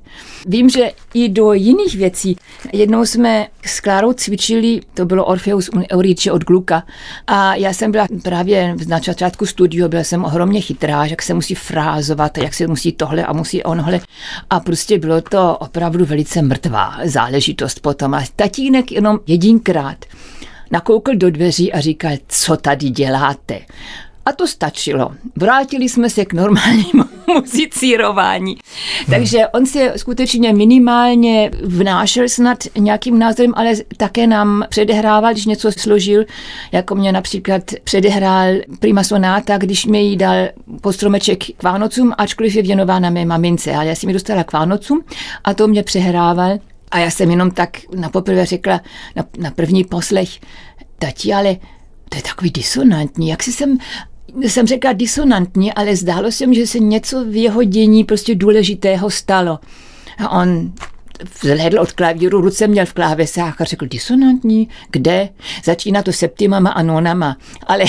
Vím, 0.46 0.68
že 0.68 0.92
i 1.14 1.28
do 1.28 1.52
jiných 1.52 1.96
věcí. 1.96 2.36
Jednou 2.72 3.06
jsme 3.06 3.46
s 3.66 3.80
Klárou 3.80 4.12
cvičili, 4.12 4.80
to 4.94 5.04
bylo 5.04 5.24
Orpheus 5.24 5.68
un 5.68 5.84
Eurice 5.92 6.32
od 6.32 6.44
Gluka. 6.44 6.82
A 7.26 7.54
já 7.54 7.72
jsem 7.72 7.92
byla 7.92 8.06
právě 8.22 8.76
na 8.88 9.00
začátku 9.04 9.46
studiu, 9.46 9.88
byla 9.88 10.04
jsem 10.04 10.24
ohromně 10.24 10.60
chytrá, 10.60 11.04
jak 11.04 11.22
se 11.22 11.34
musí 11.34 11.54
frázovat, 11.54 12.38
jak 12.38 12.54
se 12.54 12.66
musí 12.66 12.92
tohle 12.92 13.24
a 13.24 13.32
musí 13.32 13.62
onhle. 13.62 14.00
A 14.50 14.60
prostě 14.60 14.98
bylo 14.98 15.20
to 15.20 15.56
opravdu 15.56 16.04
velice 16.04 16.42
mrtvá 16.42 16.98
záležitost 17.04 17.80
potom. 17.80 18.14
A 18.14 18.22
tatínek 18.36 18.92
jenom 18.92 19.18
jedinkrát 19.26 20.04
nakoukl 20.71 21.14
do 21.14 21.30
dveří 21.30 21.73
a 21.73 21.80
říkal, 21.80 22.12
co 22.28 22.56
tady 22.56 22.90
děláte. 22.90 23.61
A 24.26 24.33
to 24.33 24.47
stačilo. 24.47 25.12
Vrátili 25.37 25.88
jsme 25.88 26.11
se 26.11 26.25
k 26.25 26.33
normálnímu 26.33 27.04
muzicírování. 27.35 28.56
Takže 29.11 29.49
on 29.49 29.66
se 29.66 29.92
skutečně 29.97 30.52
minimálně 30.52 31.50
vnášel 31.62 32.28
snad 32.28 32.59
nějakým 32.78 33.18
názorem, 33.18 33.52
ale 33.56 33.73
také 33.97 34.26
nám 34.26 34.64
předehrával, 34.68 35.33
když 35.33 35.47
něco 35.47 35.73
složil, 35.73 36.25
jako 36.73 36.94
mě 36.94 37.12
například 37.12 37.62
předehrál 37.85 38.54
prima 38.78 39.04
sonáta, 39.04 39.59
když 39.59 39.87
mi 39.87 40.02
jí 40.02 40.16
dal 40.16 40.37
postromeček 40.80 41.44
k 41.56 41.62
Vánocům, 41.62 42.12
ačkoliv 42.18 42.54
je 42.54 42.62
věnována 42.62 43.11
mé 43.11 43.25
mamince. 43.25 43.73
A 43.73 43.83
já 43.83 43.94
si 43.94 44.06
mi 44.06 44.12
dostala 44.12 44.44
k 44.44 44.52
Vánocům 44.52 45.04
a 45.44 45.54
to 45.54 45.68
mě 45.68 45.83
přehrával. 45.83 46.59
A 46.94 46.98
já 46.98 47.10
jsem 47.10 47.30
jenom 47.30 47.50
tak 47.50 47.78
na 47.96 48.08
poprvé 48.08 48.46
řekla, 48.46 48.80
na, 49.16 49.24
na 49.38 49.50
první 49.50 49.84
poslech, 49.84 50.28
tati, 50.98 51.32
ale 51.32 51.56
to 52.08 52.16
je 52.16 52.22
takový 52.22 52.50
disonantní, 52.50 53.28
jak 53.28 53.42
si 53.42 53.52
jsem 53.52 53.78
jsem 54.42 54.66
řekla 54.66 54.92
disonantní, 54.92 55.72
ale 55.72 55.96
zdálo 55.96 56.32
se 56.32 56.46
mi, 56.46 56.54
že 56.54 56.66
se 56.66 56.78
něco 56.78 57.24
v 57.24 57.36
jeho 57.36 57.64
dění 57.64 58.04
prostě 58.04 58.34
důležitého 58.34 59.10
stalo. 59.10 59.58
A 60.18 60.28
on 60.28 60.72
vzhledl 61.42 61.80
od 61.80 61.92
klavíru, 61.92 62.40
ruce 62.40 62.66
měl 62.66 62.87
v 62.87 62.92
klávesách 62.92 63.61
a 63.61 63.64
řekl, 63.64 63.87
disonantní, 63.87 64.68
kde? 64.90 65.28
Začíná 65.64 66.02
to 66.02 66.12
septimama 66.12 66.71
a 66.71 66.83
nonama, 66.83 67.37
ale... 67.66 67.85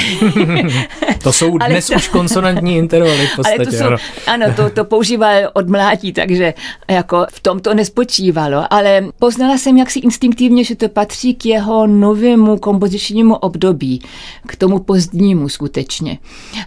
to 1.23 1.33
jsou 1.33 1.57
dnes 1.67 1.87
to, 1.87 1.95
už 1.95 2.07
konsonantní 2.07 2.77
intervaly 2.77 3.27
v 3.27 3.35
podstatě. 3.35 3.57
Ale 3.57 3.65
to 3.65 3.71
jsou, 3.71 4.07
ano, 4.27 4.45
to, 4.55 4.69
to 4.69 4.85
používal 4.85 5.33
od 5.53 5.69
mládí, 5.69 6.13
takže 6.13 6.53
jako 6.87 7.25
v 7.31 7.39
tom 7.39 7.59
to 7.59 7.73
nespočívalo, 7.73 8.73
ale 8.73 9.05
poznala 9.19 9.57
jsem 9.57 9.77
jaksi 9.77 9.99
instinktivně, 9.99 10.63
že 10.63 10.75
to 10.75 10.89
patří 10.89 11.35
k 11.35 11.45
jeho 11.45 11.87
novému 11.87 12.57
kompozičnímu 12.57 13.35
období, 13.35 14.01
k 14.47 14.55
tomu 14.55 14.79
pozdnímu 14.79 15.49
skutečně. 15.49 16.17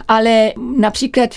Ale 0.09 0.53
například 0.77 1.31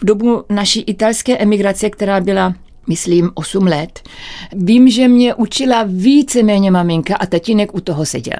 v 0.00 0.04
dobu 0.04 0.44
naší 0.50 0.80
italské 0.80 1.38
emigrace, 1.38 1.90
která 1.90 2.20
byla 2.20 2.54
myslím, 2.86 3.30
8 3.34 3.66
let. 3.66 4.00
Vím, 4.52 4.90
že 4.90 5.08
mě 5.08 5.34
učila 5.34 5.84
víceméně 5.86 6.70
maminka 6.70 7.16
a 7.16 7.26
tatínek 7.26 7.74
u 7.74 7.80
toho 7.80 8.06
seděl. 8.06 8.36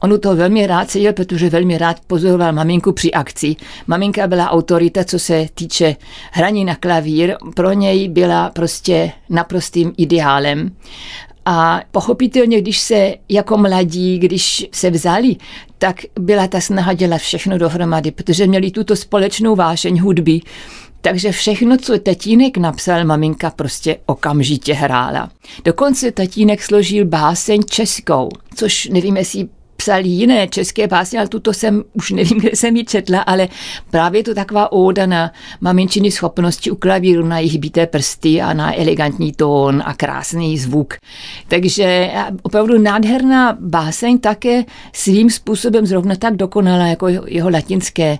On 0.00 0.12
u 0.12 0.18
toho 0.18 0.36
velmi 0.36 0.66
rád 0.66 0.90
seděl, 0.90 1.12
protože 1.12 1.50
velmi 1.50 1.78
rád 1.78 2.00
pozoroval 2.06 2.52
maminku 2.52 2.92
při 2.92 3.12
akci. 3.12 3.56
Maminka 3.86 4.26
byla 4.26 4.50
autorita, 4.50 5.04
co 5.04 5.18
se 5.18 5.46
týče 5.54 5.96
hraní 6.32 6.64
na 6.64 6.74
klavír. 6.74 7.36
Pro 7.54 7.72
něj 7.72 8.08
byla 8.08 8.50
prostě 8.50 9.12
naprostým 9.30 9.92
ideálem. 9.96 10.76
A 11.44 11.80
pochopitelně, 11.90 12.60
když 12.60 12.78
se 12.78 13.14
jako 13.28 13.56
mladí, 13.56 14.18
když 14.18 14.66
se 14.72 14.90
vzali, 14.90 15.36
tak 15.78 15.96
byla 16.20 16.48
ta 16.48 16.60
snaha 16.60 16.92
dělat 16.92 17.18
všechno 17.18 17.58
dohromady, 17.58 18.10
protože 18.10 18.46
měli 18.46 18.70
tuto 18.70 18.96
společnou 18.96 19.56
vášeň 19.56 20.00
hudby. 20.00 20.40
Takže 21.00 21.32
všechno, 21.32 21.76
co 21.76 21.98
tatínek 21.98 22.56
napsal, 22.56 23.04
maminka 23.04 23.50
prostě 23.50 23.96
okamžitě 24.06 24.74
hrála. 24.74 25.30
Dokonce 25.64 26.12
tatínek 26.12 26.62
složil 26.62 27.04
báseň 27.04 27.62
českou, 27.70 28.28
což 28.54 28.88
nevím, 28.88 29.16
jestli 29.16 29.48
psali 29.76 30.08
jiné 30.08 30.48
české 30.48 30.86
básně, 30.86 31.18
ale 31.18 31.28
tuto 31.28 31.52
jsem, 31.52 31.84
už 31.92 32.10
nevím, 32.10 32.38
kde 32.38 32.50
jsem 32.54 32.76
ji 32.76 32.84
četla, 32.84 33.20
ale 33.20 33.48
právě 33.90 34.22
to 34.24 34.34
taková 34.34 34.72
óda 34.72 35.06
na 35.06 35.32
maminčiny 35.60 36.10
schopnosti 36.10 36.70
u 36.70 36.76
klavíru, 36.76 37.26
na 37.26 37.38
jejich 37.38 37.58
bité 37.58 37.86
prsty 37.86 38.40
a 38.40 38.52
na 38.52 38.80
elegantní 38.80 39.32
tón 39.32 39.82
a 39.84 39.94
krásný 39.94 40.58
zvuk. 40.58 40.94
Takže 41.48 42.10
opravdu 42.42 42.78
nádherná 42.78 43.56
báseň 43.60 44.18
také 44.18 44.64
svým 44.92 45.30
způsobem 45.30 45.86
zrovna 45.86 46.16
tak 46.16 46.36
dokonala 46.36 46.86
jako 46.86 47.08
jeho 47.08 47.50
latinské 47.50 48.18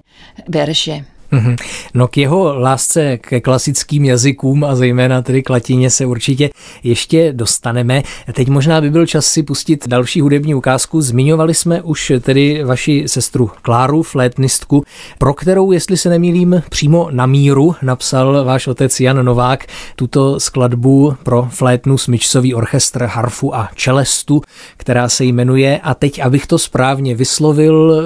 verše. 0.48 1.04
Mhm. 1.30 1.56
No 1.94 2.08
k 2.08 2.16
jeho 2.16 2.60
lásce 2.60 3.18
ke 3.18 3.40
klasickým 3.40 4.04
jazykům 4.04 4.64
a 4.64 4.76
zejména 4.76 5.22
tedy 5.22 5.42
k 5.42 5.50
latině 5.50 5.90
se 5.90 6.06
určitě 6.06 6.50
ještě 6.82 7.32
dostaneme. 7.32 8.02
Teď 8.32 8.48
možná 8.48 8.80
by 8.80 8.90
byl 8.90 9.06
čas 9.06 9.26
si 9.26 9.42
pustit 9.42 9.88
další 9.88 10.20
hudební 10.20 10.54
ukázku. 10.54 11.00
Zmiňovali 11.00 11.54
jsme 11.54 11.82
už 11.82 12.12
tedy 12.20 12.64
vaši 12.64 13.04
sestru 13.06 13.50
Kláru, 13.62 14.02
flétnistku, 14.02 14.84
pro 15.18 15.34
kterou, 15.34 15.72
jestli 15.72 15.96
se 15.96 16.08
nemýlím, 16.08 16.62
přímo 16.70 17.08
na 17.10 17.26
míru 17.26 17.74
napsal 17.82 18.44
váš 18.44 18.66
otec 18.66 19.00
Jan 19.00 19.24
Novák 19.24 19.66
tuto 19.96 20.40
skladbu 20.40 21.14
pro 21.22 21.48
flétnu, 21.50 21.98
smyčcový 21.98 22.54
orchestr, 22.54 23.04
harfu 23.04 23.54
a 23.54 23.68
čelestu, 23.74 24.42
která 24.76 25.08
se 25.08 25.24
jmenuje, 25.24 25.80
a 25.82 25.94
teď, 25.94 26.20
abych 26.20 26.46
to 26.46 26.58
správně 26.58 27.14
vyslovil, 27.14 28.02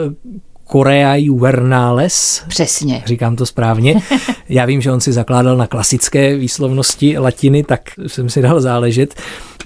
Korea 0.72 1.14
Juvernales. 1.16 2.42
Přesně. 2.48 3.02
Říkám 3.06 3.37
to 3.37 3.46
správně. 3.46 4.02
Já 4.48 4.64
vím, 4.64 4.80
že 4.80 4.92
on 4.92 5.00
si 5.00 5.12
zakládal 5.12 5.56
na 5.56 5.66
klasické 5.66 6.37
výslovnosti 6.37 7.18
latiny, 7.18 7.62
tak 7.62 7.80
jsem 8.06 8.28
si 8.28 8.42
dal 8.42 8.61
záležet. 8.61 9.14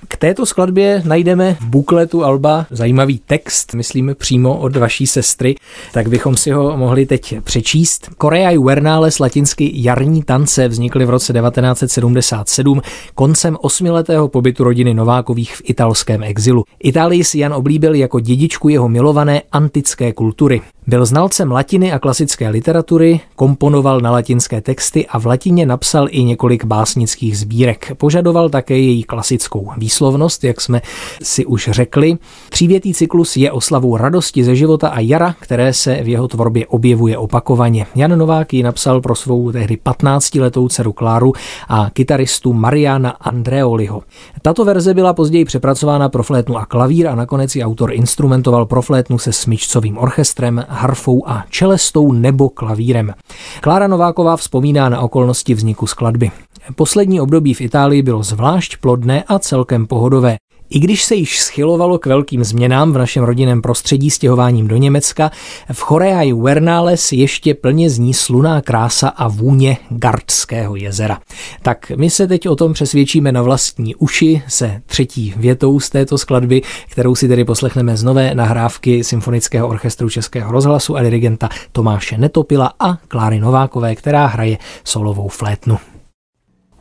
K 0.09 0.17
této 0.17 0.47
skladbě 0.47 1.03
najdeme 1.05 1.57
v 1.61 1.67
bukletu 1.67 2.25
Alba 2.25 2.67
zajímavý 2.71 3.21
text, 3.27 3.75
myslíme 3.75 4.15
přímo 4.15 4.59
od 4.59 4.77
vaší 4.77 5.07
sestry, 5.07 5.55
tak 5.93 6.09
bychom 6.09 6.37
si 6.37 6.51
ho 6.51 6.77
mohli 6.77 7.07
teď 7.07 7.41
přečíst. 7.41 8.11
Korea 8.19 8.51
Juvernales 8.51 9.19
latinsky 9.19 9.71
jarní 9.75 10.23
tance 10.23 10.69
vznikly 10.69 11.05
v 11.05 11.11
roce 11.11 11.33
1977 11.33 12.83
koncem 13.15 13.57
osmiletého 13.61 14.29
pobytu 14.29 14.65
rodiny 14.65 14.95
Novákových 14.95 15.57
v 15.57 15.63
italském 15.65 16.23
exilu. 16.23 16.65
Itálii 16.79 17.25
si 17.25 17.39
Jan 17.39 17.53
oblíbil 17.53 17.95
jako 17.95 18.21
dědičku 18.21 18.69
jeho 18.69 18.89
milované 18.89 19.43
antické 19.53 20.13
kultury. 20.13 20.63
Byl 20.89 21.07
znalcem 21.07 21.53
latiny 21.53 21.93
a 21.93 21.99
klasické 21.99 22.49
literatury, 22.49 23.21
komponoval 23.37 24.01
na 24.01 24.11
latinské 24.11 24.61
texty 24.61 25.07
a 25.07 25.19
v 25.19 25.27
latině 25.27 25.67
napsal 25.67 26.07
i 26.11 26.25
několik 26.25 26.65
básnických 26.65 27.39
sbírek. 27.39 27.93
Požadoval 27.97 28.49
také 28.49 28.79
její 28.79 29.03
klasickou 29.03 29.71
výslovnost, 29.77 30.45
jak 30.45 30.61
jsme 30.61 30.83
si 31.23 31.47
už 31.47 31.69
řekli. 31.73 32.19
Třívětý 32.51 32.95
cyklus 32.95 33.37
je 33.37 33.53
oslavou 33.53 33.97
radosti 33.97 34.45
ze 34.45 34.57
života 34.57 34.89
a 34.89 35.01
jara, 35.01 35.35
které 35.41 35.73
se 35.73 36.03
v 36.03 36.09
jeho 36.09 36.29
tvorbě 36.29 36.67
objevuje 36.67 37.19
opakovaně. 37.19 37.87
Jan 37.95 38.19
Novák 38.19 38.55
ji 38.55 38.63
napsal 38.63 39.01
pro 39.01 39.15
svou 39.15 39.53
tehdy 39.53 39.79
15-letou 39.85 40.69
dceru 40.69 40.93
Kláru 40.93 41.33
a 41.69 41.91
kytaristu 41.93 42.53
Mariana 42.53 43.11
Andreoliho. 43.11 44.03
Tato 44.43 44.65
verze 44.65 44.95
byla 44.95 45.13
později 45.13 45.45
přepracována 45.45 46.09
pro 46.09 46.23
flétnu 46.23 46.57
a 46.57 46.67
klavír 46.67 47.09
a 47.09 47.15
nakonec 47.15 47.57
ji 47.57 47.65
autor 47.65 47.93
instrumentoval 47.93 48.67
pro 48.67 48.83
flétnu 48.83 49.19
se 49.19 49.33
smyčcovým 49.33 49.99
orchestrem, 49.99 50.65
harfou 50.77 51.29
a 51.29 51.45
čelestou 51.51 52.13
nebo 52.13 52.49
klavírem. 52.49 53.15
Klára 53.61 53.87
Nováková 53.87 54.37
vzpomíná 54.37 54.89
na 54.89 55.01
okolnosti 55.01 55.55
vzniku 55.55 55.87
skladby. 55.87 56.31
Poslední 56.75 57.21
období 57.21 57.55
v 57.55 57.61
Itálii 57.61 58.03
bylo 58.03 58.23
zvlášť 58.23 58.77
plodné 58.77 59.25
a 59.29 59.39
celkem 59.39 59.87
pohodové. 59.87 60.37
I 60.71 60.79
když 60.79 61.05
se 61.05 61.15
již 61.15 61.41
schylovalo 61.41 61.99
k 61.99 62.07
velkým 62.07 62.45
změnám 62.45 62.93
v 62.93 62.99
našem 62.99 63.25
rodinném 63.25 63.63
prostředí 63.63 64.11
stěhováním 64.11 64.69
do 64.69 64.77
Německa, 64.77 65.31
v 65.73 65.81
Choreai 65.81 66.33
Wernales 66.33 67.13
ještě 67.13 67.55
plně 67.55 67.91
zní 67.91 68.15
sluná 68.15 68.61
krása 68.61 69.09
a 69.09 69.29
vůně 69.29 69.77
Gardského 69.91 70.77
jezera. 70.77 71.19
Tak 71.63 71.93
my 71.97 72.11
se 72.11 72.27
teď 72.27 72.49
o 72.49 72.57
tom 72.57 72.73
přesvědčíme 72.73 73.33
na 73.33 73.43
vlastní 73.43 73.95
uši 73.95 74.43
se 74.49 74.83
třetí 74.87 75.35
větou 75.37 75.81
z 75.81 75.91
této 75.91 76.19
skladby, 76.19 76.63
kterou 76.89 77.15
si 77.15 77.29
tedy 77.29 77.45
poslechneme 77.45 77.97
z 77.97 78.05
nové 78.05 78.35
nahrávky 78.35 79.05
Symfonického 79.05 79.69
orchestru 79.69 80.11
Českého 80.11 80.53
rozhlasu 80.53 80.97
a 80.97 81.03
dirigenta 81.03 81.49
Tomáše 81.73 82.19
Netopila 82.19 82.73
a 82.81 82.97
Kláry 83.09 83.41
Novákové, 83.41 83.95
která 83.95 84.27
hraje 84.27 84.59
solovou 84.85 85.29
flétnu. 85.29 85.79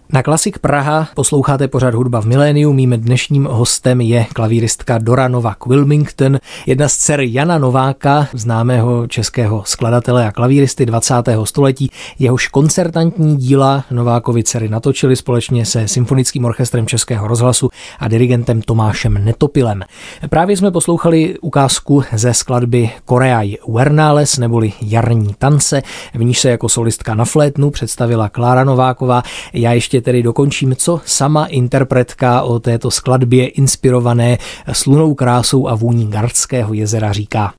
Na 0.10 0.24
Klasik 0.24 0.60
Praha 0.60 1.08
posloucháte 1.16 1.68
pořád 1.68 1.94
hudba 1.94 2.22
v 2.22 2.26
miléniu. 2.26 2.74
Mým 2.74 2.92
dnešním 2.92 3.46
hostem 3.46 4.02
je 4.02 4.26
klavíristka 4.34 4.98
Dora 4.98 5.28
Novak 5.28 5.66
Wilmington, 5.66 6.38
jedna 6.66 6.88
z 6.88 6.98
dcer 6.98 7.20
Jana 7.20 7.58
Nováka, 7.58 8.28
známého 8.34 9.08
českého 9.08 9.64
skladatele 9.66 10.28
a 10.28 10.32
klavíristy 10.32 10.86
20. 10.86 11.14
století. 11.44 11.92
Jehož 12.20 12.48
koncertantní 12.48 13.38
díla 13.38 13.86
Novákovi 13.92 14.44
dcery 14.44 14.70
natočili 14.70 15.16
společně 15.16 15.66
se 15.66 15.88
Symfonickým 15.88 16.46
orchestrem 16.46 16.88
Českého 16.88 17.28
rozhlasu 17.28 17.70
a 18.00 18.08
dirigentem 18.08 18.62
Tomášem 18.62 19.26
Netopilem. 19.26 19.84
Právě 20.30 20.58
jsme 20.58 20.72
poslouchali 20.72 21.40
ukázku 21.40 22.04
ze 22.14 22.34
skladby 22.34 22.90
Koreaj 23.06 23.56
Wernales 23.68 24.38
neboli 24.38 24.74
Jarní 24.82 25.36
tance, 25.38 25.82
v 26.14 26.24
níž 26.24 26.40
se 26.40 26.50
jako 26.50 26.70
solistka 26.70 27.16
na 27.16 27.26
flétnu 27.26 27.70
představila 27.72 28.30
Klára 28.30 28.64
Nováková. 28.64 29.24
Já 29.54 29.74
ještě 29.96 30.06
tedy 30.06 30.24
dokončím, 30.24 30.76
co 30.76 31.02
sama 31.06 31.46
interpretka 31.46 32.42
o 32.42 32.60
této 32.60 32.92
skladbě 32.92 33.48
inspirované 33.48 34.38
slunou 34.72 35.14
krásou 35.14 35.68
a 35.68 35.76
vůní 35.76 36.08
Gardského 36.08 36.74
jezera 36.74 37.14
říká. 37.14 37.54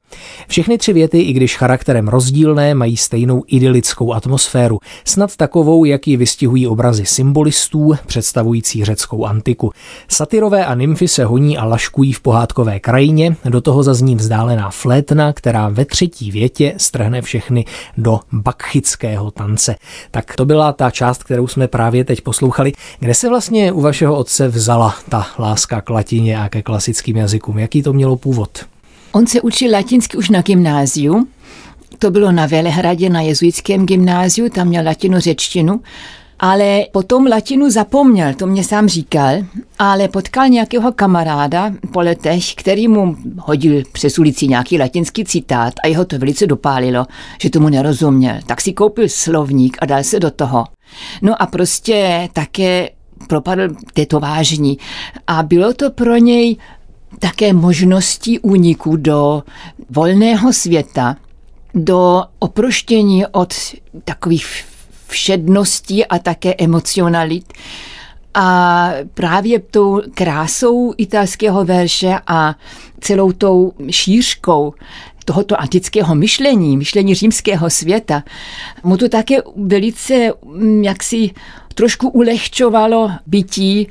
Všechny 0.48 0.78
tři 0.78 0.92
věty, 0.92 1.20
i 1.20 1.32
když 1.32 1.56
charakterem 1.56 2.08
rozdílné, 2.08 2.74
mají 2.74 2.96
stejnou 2.96 3.42
idylickou 3.46 4.12
atmosféru, 4.12 4.78
snad 5.04 5.36
takovou, 5.36 5.84
jak 5.84 6.08
ji 6.08 6.16
vystihují 6.16 6.66
obrazy 6.66 7.06
symbolistů, 7.06 7.94
představující 8.06 8.84
řeckou 8.84 9.24
antiku. 9.24 9.72
Satyrové 10.08 10.66
a 10.66 10.74
nymfy 10.74 11.08
se 11.08 11.24
honí 11.24 11.58
a 11.58 11.64
laškují 11.64 12.12
v 12.12 12.20
pohádkové 12.20 12.80
krajině, 12.80 13.36
do 13.44 13.60
toho 13.60 13.82
zazní 13.82 14.16
vzdálená 14.16 14.70
flétna, 14.70 15.32
která 15.32 15.68
ve 15.68 15.84
třetí 15.84 16.30
větě 16.30 16.74
strhne 16.76 17.22
všechny 17.22 17.64
do 17.96 18.20
bakchického 18.32 19.30
tance. 19.30 19.76
Tak 20.10 20.36
to 20.36 20.44
byla 20.44 20.72
ta 20.72 20.90
část, 20.90 21.24
kterou 21.24 21.46
jsme 21.46 21.68
právě 21.68 22.04
teď 22.04 22.20
poslouchali. 22.20 22.72
Kde 22.98 23.14
se 23.14 23.28
vlastně 23.28 23.72
u 23.72 23.80
vašeho 23.80 24.16
otce 24.16 24.48
vzala 24.48 24.94
ta 25.08 25.26
láska 25.38 25.80
k 25.80 25.90
latině 25.90 26.40
a 26.40 26.48
ke 26.48 26.62
klasickým 26.62 27.16
jazykům? 27.16 27.58
Jaký 27.58 27.82
to 27.82 27.92
mělo 27.92 28.16
původ? 28.16 28.75
On 29.16 29.26
se 29.26 29.40
učil 29.40 29.72
latinsky 29.72 30.16
už 30.16 30.30
na 30.30 30.42
gymnáziu. 30.42 31.26
To 31.98 32.10
bylo 32.10 32.32
na 32.32 32.46
Velehradě 32.46 33.08
na 33.08 33.20
jezuitském 33.20 33.86
gymnáziu, 33.86 34.48
tam 34.48 34.68
měl 34.68 34.84
latinu 34.84 35.20
řečtinu. 35.20 35.80
Ale 36.38 36.86
potom 36.92 37.26
latinu 37.26 37.70
zapomněl, 37.70 38.34
to 38.34 38.46
mě 38.46 38.64
sám 38.64 38.88
říkal, 38.88 39.34
ale 39.78 40.08
potkal 40.08 40.48
nějakého 40.48 40.92
kamaráda 40.92 41.72
po 41.92 42.00
letech, 42.00 42.54
který 42.54 42.88
mu 42.88 43.16
hodil 43.38 43.82
přes 43.92 44.18
ulici 44.18 44.48
nějaký 44.48 44.78
latinský 44.78 45.24
citát 45.24 45.74
a 45.84 45.88
jeho 45.88 46.04
to 46.04 46.18
velice 46.18 46.46
dopálilo, 46.46 47.06
že 47.40 47.50
tomu 47.50 47.68
nerozuměl. 47.68 48.36
Tak 48.46 48.60
si 48.60 48.72
koupil 48.72 49.08
slovník 49.08 49.76
a 49.80 49.86
dal 49.86 50.04
se 50.04 50.20
do 50.20 50.30
toho. 50.30 50.64
No 51.22 51.42
a 51.42 51.46
prostě 51.46 52.28
také 52.32 52.88
propadl 53.28 53.68
tetovážní. 53.92 54.78
A 55.26 55.42
bylo 55.42 55.74
to 55.74 55.90
pro 55.90 56.16
něj 56.16 56.56
také 57.18 57.52
možností 57.52 58.38
úniku 58.38 58.96
do 58.96 59.42
volného 59.90 60.52
světa, 60.52 61.16
do 61.74 62.22
oproštění 62.38 63.26
od 63.26 63.54
takových 64.04 64.64
všedností 65.08 66.06
a 66.06 66.18
také 66.18 66.54
emocionalit. 66.58 67.52
A 68.34 68.90
právě 69.14 69.60
tou 69.60 70.02
krásou 70.14 70.94
italského 70.96 71.64
verše 71.64 72.14
a 72.26 72.54
celou 73.00 73.32
tou 73.32 73.72
šířkou 73.90 74.74
tohoto 75.24 75.60
antického 75.60 76.14
myšlení, 76.14 76.76
myšlení 76.76 77.14
římského 77.14 77.70
světa, 77.70 78.22
mu 78.82 78.96
to 78.96 79.08
také 79.08 79.36
velice 79.56 80.32
mm, 80.44 80.84
jaksi 80.84 81.30
trošku 81.74 82.08
ulehčovalo 82.08 83.10
bytí 83.26 83.88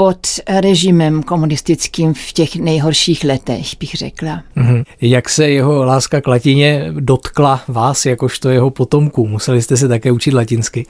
pod 0.00 0.26
režimem 0.48 1.22
komunistickým 1.22 2.14
v 2.14 2.32
těch 2.32 2.56
nejhorších 2.56 3.24
letech, 3.24 3.66
bych 3.80 3.94
řekla. 3.94 4.42
Mm-hmm. 4.56 4.84
Jak 5.00 5.28
se 5.28 5.50
jeho 5.50 5.84
láska 5.84 6.20
k 6.20 6.26
latině 6.26 6.86
dotkla 7.00 7.62
vás, 7.68 8.06
jakožto 8.06 8.48
jeho 8.48 8.70
potomků? 8.70 9.28
Museli 9.28 9.62
jste 9.62 9.76
se 9.76 9.88
také 9.88 10.12
učit 10.12 10.34
latinsky? 10.34 10.86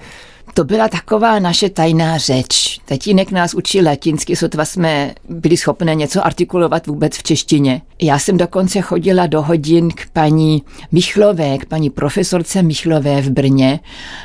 To 0.55 0.65
byla 0.65 0.89
taková 0.89 1.39
naše 1.39 1.71
tajná 1.71 2.19
řeč. 2.19 2.81
Tatínek 2.85 3.31
nás 3.31 3.55
učil 3.55 3.85
latinsky, 3.85 4.37
sotva 4.37 4.65
jsme 4.65 5.15
byli 5.29 5.57
schopni 5.57 5.97
něco 5.97 6.27
artikulovat 6.27 6.87
vůbec 6.87 7.17
v 7.17 7.23
češtině. 7.23 7.83
Já 8.03 8.19
jsem 8.19 8.37
dokonce 8.37 8.81
chodila 8.81 9.27
do 9.27 9.43
hodin 9.43 9.91
k 9.91 10.11
paní 10.13 10.63
Michlové, 10.93 11.59
k 11.59 11.67
paní 11.67 11.91
profesorce 11.91 12.63
Michlové 12.63 13.23
v 13.23 13.31
Brně, 13.31 13.81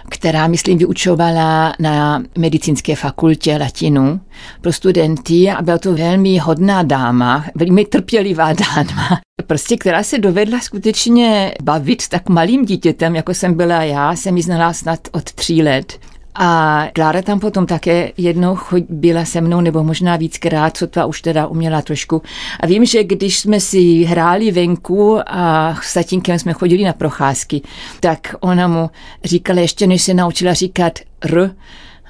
která, 0.10 0.48
myslím, 0.48 0.78
vyučovala 0.78 1.74
na 1.80 2.24
medicínské 2.38 2.96
fakultě 2.96 3.58
latinu 3.58 4.20
pro 4.62 4.74
studenty 4.74 5.52
a 5.52 5.62
byla 5.62 5.78
to 5.78 5.94
velmi 5.94 6.38
hodná 6.38 6.84
dáma, 6.84 7.46
velmi 7.56 7.86
trpělivá 7.86 8.54
dáma, 8.76 9.22
prostě 9.48 9.78
která 9.78 10.04
se 10.04 10.18
dovedla 10.18 10.60
skutečně 10.60 11.54
bavit 11.64 12.02
s 12.02 12.10
tak 12.10 12.30
malým 12.30 12.66
dítětem, 12.66 13.16
jako 13.16 13.34
jsem 13.34 13.54
byla 13.54 13.84
já, 13.84 14.16
jsem 14.16 14.38
ji 14.38 14.44
znala 14.44 14.74
snad 14.74 15.00
od 15.12 15.24
tří 15.24 15.64
let. 15.64 16.00
A 16.36 16.84
Klára 16.94 17.22
tam 17.22 17.40
potom 17.40 17.66
také 17.66 18.12
jednou 18.18 18.58
byla 18.90 19.26
se 19.26 19.42
mnou, 19.42 19.62
nebo 19.62 19.84
možná 19.84 20.16
víckrát, 20.16 20.78
co 20.78 20.88
to 20.88 21.08
už 21.08 21.22
teda 21.22 21.48
uměla 21.48 21.82
trošku. 21.82 22.22
A 22.60 22.68
vím, 22.68 22.86
že 22.86 23.04
když 23.04 23.40
jsme 23.40 23.60
si 23.60 24.04
hráli 24.04 24.52
venku 24.52 25.20
a 25.28 25.76
s 25.82 25.94
tatínkem 25.94 26.40
jsme 26.40 26.54
chodili 26.54 26.84
na 26.84 26.94
procházky, 26.94 27.62
tak 28.00 28.36
ona 28.40 28.68
mu 28.68 28.90
říkala, 29.24 29.62
ještě 29.62 29.88
než 29.88 30.02
se 30.02 30.14
naučila 30.14 30.54
říkat 30.54 31.00
R, 31.22 31.56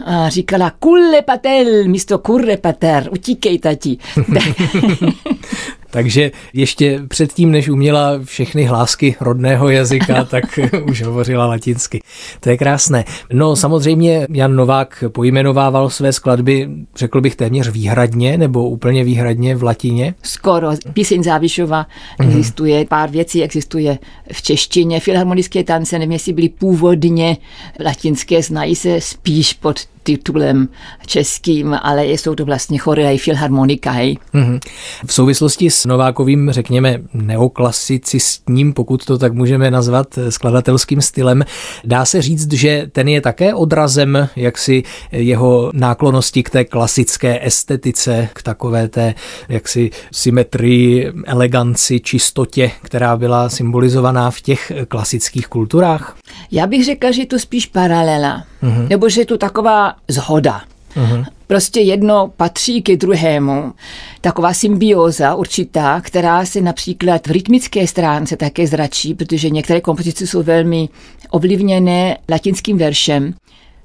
a 0.06 0.30
říkala 0.30 0.72
kulle 0.80 1.22
patel 1.22 1.84
místo 1.88 2.20
kurre 2.20 2.58
pater, 2.58 3.10
utíkej 3.12 3.60
tati. 3.60 3.98
Takže 5.94 6.32
ještě 6.54 7.02
předtím, 7.08 7.52
než 7.52 7.70
uměla 7.70 8.20
všechny 8.24 8.64
hlásky 8.64 9.16
rodného 9.20 9.70
jazyka, 9.70 10.24
tak 10.30 10.60
už 10.84 11.02
hovořila 11.02 11.46
latinsky. 11.46 12.02
To 12.40 12.50
je 12.50 12.58
krásné. 12.58 13.06
No 13.34 13.56
samozřejmě 13.56 14.28
Jan 14.30 14.56
Novák 14.56 15.04
pojmenovával 15.08 15.90
své 15.90 16.14
skladby, 16.14 16.70
řekl 16.96 17.22
bych 17.22 17.36
téměř 17.36 17.70
výhradně 17.70 18.38
nebo 18.38 18.70
úplně 18.70 19.04
výhradně 19.04 19.56
v 19.56 19.64
latině. 19.64 20.16
Skoro. 20.24 20.70
Píseň 20.94 21.24
Závišova 21.24 21.86
mm-hmm. 21.86 22.28
existuje, 22.28 22.86
pár 22.86 23.10
věcí 23.10 23.44
existuje 23.44 23.98
v 24.32 24.42
češtině. 24.42 25.00
Filharmonické 25.00 25.64
tance, 25.64 26.00
nevím, 26.00 26.12
jestli 26.12 26.34
byly 26.34 26.50
původně 26.50 27.38
latinské, 27.86 28.42
znají 28.42 28.76
se 28.76 29.02
spíš 29.02 29.54
pod 29.54 29.80
titulem 30.04 30.68
českým, 31.06 31.78
ale 31.82 32.06
jsou 32.06 32.36
to 32.36 32.46
vlastně 32.46 32.78
chory 32.78 33.06
i 33.06 33.18
filharmonika. 33.18 33.92
Hej. 33.92 34.18
Mm-hmm. 34.34 34.60
V 35.06 35.14
souvislosti 35.14 35.70
s 35.70 35.86
Novákovým, 35.86 36.52
řekněme, 36.52 37.02
neoklasicistním, 37.14 38.74
pokud 38.74 39.06
to 39.06 39.18
tak 39.18 39.34
můžeme 39.34 39.72
nazvat, 39.72 40.20
skladatelským 40.30 41.02
stylem, 41.02 41.44
dá 41.86 42.06
se 42.06 42.22
říct, 42.22 42.54
že 42.54 42.88
ten 42.92 43.08
je 43.08 43.22
také 43.22 43.54
odrazem 43.54 44.30
jaksi 44.36 44.84
jeho 45.12 45.72
náklonosti 45.74 46.44
k 46.44 46.50
té 46.50 46.66
klasické 46.66 47.46
estetice, 47.46 48.30
k 48.34 48.44
takové 48.44 48.88
té 48.88 49.16
jaksi 49.50 49.90
symetrii, 50.12 51.12
eleganci, 51.26 52.00
čistotě, 52.00 52.72
která 52.82 53.18
byla 53.18 53.50
symbolizovaná 53.50 54.32
v 54.32 54.42
těch 54.42 54.72
klasických 54.88 55.48
kulturách? 55.48 56.18
Já 56.52 56.68
bych 56.68 56.86
řekla, 56.86 57.12
že 57.12 57.22
je 57.22 57.26
to 57.26 57.40
spíš 57.40 57.66
paralela, 57.66 58.44
mm-hmm. 58.64 58.88
nebo 58.88 59.10
že 59.10 59.22
je 59.22 59.26
to 59.26 59.38
taková 59.38 59.93
zhoda. 60.08 60.62
Mm-hmm. 60.96 61.26
Prostě 61.48 61.80
jedno 61.80 62.32
patří 62.38 62.82
ke 62.82 62.98
druhému. 62.98 63.74
Taková 64.22 64.54
symbioza 64.54 65.36
určitá, 65.36 66.02
která 66.02 66.46
se 66.46 66.62
například 66.62 67.28
v 67.28 67.32
rytmické 67.32 67.88
stránce 67.88 68.38
také 68.38 68.68
zračí, 68.68 69.14
protože 69.14 69.50
některé 69.50 69.82
kompozice 69.82 70.28
jsou 70.28 70.44
velmi 70.44 70.90
ovlivněné 71.30 72.18
latinským 72.30 72.78
veršem. 72.78 73.34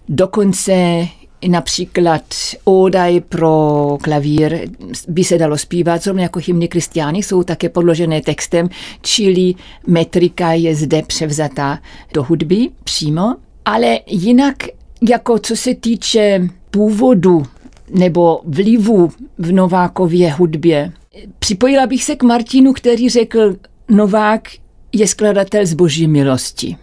Dokonce 0.08 1.06
například 1.48 2.22
Odaj 2.64 3.20
pro 3.20 3.98
klavír 4.02 4.60
by 5.08 5.24
se 5.24 5.38
dalo 5.38 5.58
zpívat, 5.58 6.02
zrovna 6.02 6.22
jako 6.22 6.40
hymny 6.46 6.68
křesťány 6.68 7.18
jsou 7.18 7.42
také 7.42 7.68
podložené 7.68 8.20
textem, 8.20 8.68
čili 9.02 9.54
metrika 9.86 10.52
je 10.52 10.74
zde 10.74 11.02
převzatá 11.02 11.78
do 12.14 12.22
hudby 12.22 12.68
přímo, 12.84 13.34
ale 13.64 13.98
jinak 14.06 14.56
jako 15.02 15.38
co 15.38 15.56
se 15.56 15.74
týče 15.74 16.48
původu 16.70 17.42
nebo 17.90 18.40
vlivu 18.44 19.10
v 19.38 19.52
Novákově 19.52 20.32
hudbě, 20.32 20.92
připojila 21.38 21.86
bych 21.86 22.04
se 22.04 22.16
k 22.16 22.22
Martinu, 22.22 22.72
který 22.72 23.08
řekl, 23.08 23.56
Novák 23.88 24.48
je 24.92 25.08
skladatel 25.08 25.66
z 25.66 25.74
boží 25.74 26.08
milosti. 26.08 26.76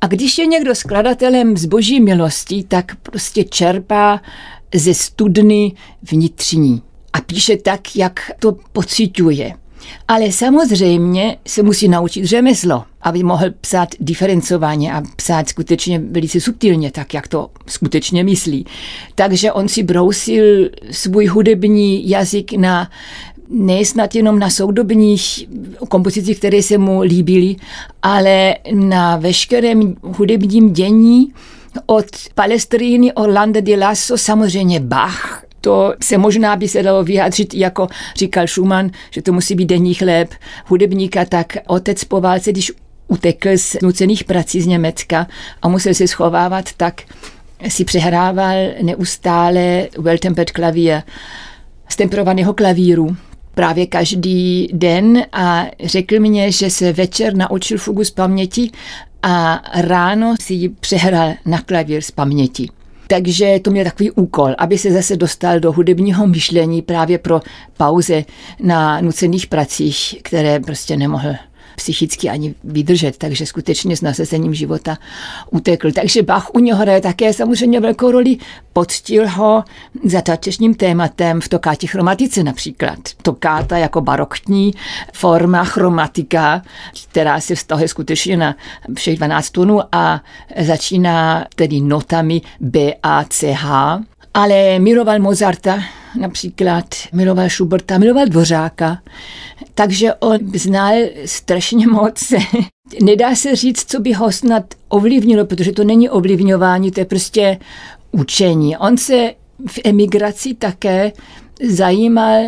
A 0.00 0.06
když 0.06 0.38
je 0.38 0.46
někdo 0.46 0.74
skladatelem 0.74 1.56
z 1.56 1.66
boží 1.66 2.00
milosti, 2.00 2.64
tak 2.68 2.96
prostě 2.96 3.44
čerpá 3.44 4.20
ze 4.74 4.94
studny 4.94 5.72
vnitřní 6.10 6.82
a 7.12 7.20
píše 7.20 7.56
tak, 7.56 7.96
jak 7.96 8.30
to 8.38 8.56
pociťuje. 8.72 9.54
Ale 10.08 10.32
samozřejmě 10.32 11.36
se 11.46 11.62
musí 11.62 11.88
naučit 11.88 12.24
řemeslo, 12.24 12.84
aby 13.02 13.22
mohl 13.22 13.50
psát 13.60 13.88
diferencovaně 14.00 14.92
a 14.92 15.02
psát 15.16 15.48
skutečně 15.48 15.98
velice 15.98 16.40
subtilně, 16.40 16.90
tak 16.90 17.14
jak 17.14 17.28
to 17.28 17.50
skutečně 17.66 18.24
myslí. 18.24 18.66
Takže 19.14 19.52
on 19.52 19.68
si 19.68 19.82
brousil 19.82 20.70
svůj 20.90 21.26
hudební 21.26 22.08
jazyk 22.08 22.52
na 22.52 22.90
ne 23.50 23.84
snad 23.84 24.14
jenom 24.14 24.38
na 24.38 24.50
soudobních 24.50 25.48
kompozicích, 25.88 26.38
které 26.38 26.62
se 26.62 26.78
mu 26.78 27.00
líbily, 27.00 27.56
ale 28.02 28.54
na 28.74 29.16
veškerém 29.16 29.94
hudebním 30.02 30.72
dění 30.72 31.32
od 31.86 32.06
Palestríny, 32.34 33.12
Orlando 33.12 33.60
di 33.60 33.76
Lasso, 33.76 34.18
samozřejmě 34.18 34.80
Bach, 34.80 35.44
to 35.68 35.94
se 36.02 36.18
možná 36.18 36.56
by 36.56 36.68
se 36.68 36.82
dalo 36.82 37.04
vyjádřit, 37.04 37.54
jako 37.54 37.88
říkal 38.16 38.46
Schumann, 38.46 38.90
že 39.10 39.22
to 39.22 39.32
musí 39.32 39.54
být 39.54 39.66
denní 39.66 39.94
chléb 39.94 40.34
hudebníka, 40.66 41.24
tak 41.24 41.56
otec 41.66 42.04
po 42.04 42.20
válce, 42.20 42.52
když 42.52 42.72
utekl 43.08 43.48
z 43.56 43.76
nucených 43.82 44.24
prací 44.24 44.60
z 44.60 44.66
Německa 44.66 45.26
a 45.62 45.68
musel 45.68 45.94
se 45.94 46.08
schovávat, 46.08 46.72
tak 46.76 47.02
si 47.68 47.84
přehrával 47.84 48.56
neustále 48.82 49.88
well-tempered 49.98 50.52
klavír 50.52 51.02
z 51.88 51.96
temperovaného 51.96 52.54
klavíru 52.54 53.16
právě 53.54 53.86
každý 53.86 54.68
den 54.72 55.22
a 55.32 55.66
řekl 55.84 56.20
mě, 56.20 56.52
že 56.52 56.70
se 56.70 56.92
večer 56.92 57.34
naučil 57.34 57.78
fugu 57.78 58.04
z 58.04 58.10
paměti 58.10 58.70
a 59.22 59.62
ráno 59.74 60.34
si 60.40 60.54
ji 60.54 60.68
přehrál 60.68 61.34
na 61.46 61.60
klavír 61.60 62.02
z 62.02 62.10
paměti. 62.10 62.68
Takže 63.10 63.60
to 63.62 63.70
měl 63.70 63.84
takový 63.84 64.10
úkol, 64.10 64.54
aby 64.58 64.78
se 64.78 64.92
zase 64.92 65.16
dostal 65.16 65.60
do 65.60 65.72
hudebního 65.72 66.26
myšlení 66.26 66.82
právě 66.82 67.18
pro 67.18 67.40
pauze 67.76 68.24
na 68.60 69.00
nucených 69.00 69.46
pracích, 69.46 70.16
které 70.22 70.60
prostě 70.60 70.96
nemohl 70.96 71.34
psychicky 71.78 72.28
ani 72.28 72.54
vydržet, 72.64 73.16
takže 73.16 73.46
skutečně 73.46 73.96
s 73.96 74.00
nasazením 74.00 74.54
života 74.54 74.98
utekl. 75.50 75.92
Takže 75.92 76.22
Bach 76.22 76.50
u 76.54 76.58
něho 76.58 76.78
hraje 76.78 77.00
také 77.00 77.32
samozřejmě 77.32 77.80
velkou 77.80 78.10
roli, 78.10 78.36
poctil 78.72 79.28
ho 79.28 79.64
za 80.04 80.22
začešním 80.26 80.74
tématem 80.74 81.40
v 81.40 81.48
tokátě 81.48 81.86
chromatice 81.86 82.42
například. 82.42 82.98
Tokáta 83.22 83.78
jako 83.78 84.00
barokní 84.00 84.74
forma 85.12 85.64
chromatika, 85.64 86.62
která 87.10 87.40
se 87.40 87.54
vztahuje 87.54 87.88
skutečně 87.88 88.36
na 88.36 88.56
všech 88.94 89.16
12 89.16 89.50
tónů 89.50 89.80
a 89.92 90.20
začíná 90.60 91.44
tedy 91.54 91.80
notami 91.80 92.40
B, 92.60 92.94
A, 93.02 93.24
C, 93.24 93.52
H, 93.52 94.00
ale 94.34 94.78
miloval 94.78 95.18
Mozarta 95.18 95.78
například, 96.16 96.94
miloval 97.12 97.48
Schuberta, 97.48 97.98
miloval 97.98 98.26
Dvořáka, 98.26 99.02
takže 99.74 100.14
on 100.14 100.38
znal 100.54 100.94
strašně 101.24 101.86
moc. 101.86 102.32
Nedá 103.02 103.34
se 103.34 103.56
říct, 103.56 103.90
co 103.90 104.00
by 104.00 104.12
ho 104.12 104.32
snad 104.32 104.64
ovlivnilo, 104.88 105.46
protože 105.46 105.72
to 105.72 105.84
není 105.84 106.10
ovlivňování, 106.10 106.90
to 106.90 107.00
je 107.00 107.04
prostě 107.04 107.58
učení. 108.10 108.76
On 108.76 108.96
se 108.96 109.34
v 109.66 109.78
emigraci 109.84 110.54
také 110.54 111.12
zajímal 111.68 112.44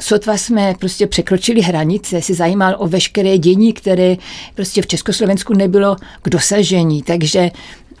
sotva 0.00 0.36
jsme 0.36 0.74
prostě 0.78 1.06
překročili 1.06 1.60
hranice, 1.60 2.22
se 2.22 2.34
zajímal 2.34 2.74
o 2.78 2.88
veškeré 2.88 3.38
dění, 3.38 3.72
které 3.72 4.16
prostě 4.54 4.82
v 4.82 4.86
Československu 4.86 5.54
nebylo 5.54 5.96
k 6.22 6.30
dosažení. 6.30 7.02
Takže 7.02 7.50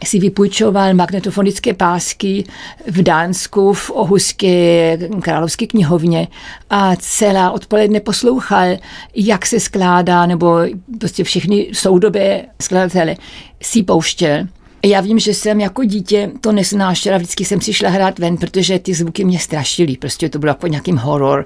si 0.04 0.18
vypůjčoval 0.18 0.94
magnetofonické 0.94 1.74
pásky 1.74 2.44
v 2.86 3.02
Dánsku, 3.02 3.72
v 3.72 3.90
Ohuské 3.90 4.98
královské 5.22 5.66
knihovně 5.66 6.28
a 6.70 6.96
celá 6.96 7.50
odpoledne 7.50 8.00
poslouchal, 8.00 8.76
jak 9.14 9.46
se 9.46 9.60
skládá, 9.60 10.26
nebo 10.26 10.58
prostě 10.98 11.24
všechny 11.24 11.68
soudobé 11.72 12.42
skladatele 12.62 13.16
si 13.62 13.82
pouštěl. 13.82 14.46
Já 14.84 15.00
vím, 15.00 15.18
že 15.18 15.34
jsem 15.34 15.60
jako 15.60 15.84
dítě 15.84 16.30
to 16.40 16.52
nesnášela, 16.52 17.16
vždycky 17.16 17.44
jsem 17.44 17.60
si 17.60 17.72
šla 17.72 17.90
hrát 17.90 18.18
ven, 18.18 18.36
protože 18.36 18.78
ty 18.78 18.94
zvuky 18.94 19.24
mě 19.24 19.38
strašily, 19.38 19.96
prostě 19.96 20.28
to 20.28 20.38
bylo 20.38 20.50
jako 20.50 20.66
nějakým 20.66 20.96
horor 20.96 21.44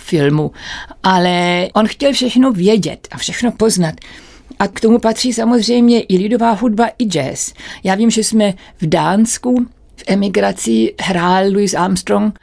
filmu. 0.00 0.50
Ale 1.02 1.68
on 1.74 1.86
chtěl 1.88 2.12
všechno 2.12 2.52
vědět 2.52 3.08
a 3.10 3.18
všechno 3.18 3.52
poznat. 3.52 3.94
A 4.62 4.68
k 4.68 4.80
tomu 4.80 4.98
patří 4.98 5.32
samozřejmě 5.32 6.00
i 6.00 6.18
lidová 6.18 6.50
hudba, 6.52 6.88
i 6.98 7.04
jazz. 7.04 7.52
Já 7.84 7.94
vím, 7.94 8.10
že 8.10 8.24
jsme 8.24 8.54
v 8.80 8.86
Dánsku 8.86 9.66
v 9.96 10.04
emigraci 10.06 10.94
hrál 11.00 11.44
Louis 11.52 11.74
Armstrong 11.74 12.38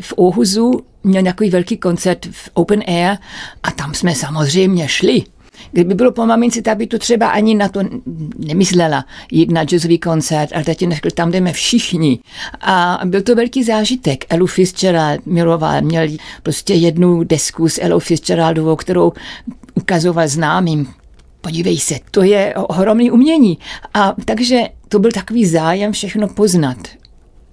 v 0.00 0.14
Ohuzu, 0.16 0.80
měl 1.04 1.22
nějaký 1.22 1.50
velký 1.50 1.76
koncert 1.76 2.26
v 2.30 2.50
Open 2.54 2.82
Air 2.86 3.16
a 3.62 3.70
tam 3.70 3.94
jsme 3.94 4.14
samozřejmě 4.14 4.88
šli. 4.88 5.22
Kdyby 5.72 5.94
bylo 5.94 6.12
po 6.12 6.26
mamince, 6.26 6.62
tak 6.62 6.76
by 6.78 6.86
to 6.86 6.98
třeba 6.98 7.28
ani 7.28 7.54
na 7.54 7.68
to 7.68 7.80
nemyslela 8.38 9.04
jít 9.30 9.50
na 9.50 9.64
jazzový 9.64 9.98
koncert, 9.98 10.52
ale 10.54 10.64
teď 10.64 10.78
řekl, 10.90 11.10
tam 11.10 11.30
jdeme 11.30 11.52
všichni. 11.52 12.18
A 12.60 13.00
byl 13.04 13.22
to 13.22 13.34
velký 13.34 13.64
zážitek. 13.64 14.24
Elu 14.28 14.46
Fitzgerald 14.46 15.26
miloval, 15.26 15.82
měl 15.82 16.08
prostě 16.42 16.74
jednu 16.74 17.24
desku 17.24 17.68
s 17.68 17.80
Elu 17.80 18.00
Fitzgeraldovou, 18.00 18.76
kterou 18.76 19.12
ukazoval 19.74 20.28
známým 20.28 20.88
podívej 21.42 21.78
se, 21.78 21.98
to 22.10 22.22
je 22.22 22.54
ohromný 22.54 23.10
umění. 23.10 23.58
A 23.94 24.14
takže 24.24 24.62
to 24.88 24.98
byl 24.98 25.12
takový 25.12 25.46
zájem 25.46 25.92
všechno 25.92 26.28
poznat. 26.28 26.76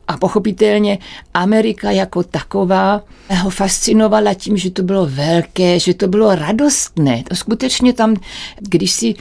A 0.07 0.17
pochopitelně 0.17 0.97
Amerika 1.33 1.91
jako 1.91 2.23
taková 2.23 3.03
ho 3.41 3.49
fascinovala 3.49 4.33
tím, 4.33 4.57
že 4.57 4.71
to 4.71 4.83
bylo 4.83 5.05
velké, 5.05 5.79
že 5.79 5.93
to 5.93 6.07
bylo 6.07 6.35
radostné. 6.35 7.23
To 7.29 7.35
skutečně 7.35 7.93
tam, 7.93 8.15
když 8.59 8.91
si 8.91 9.13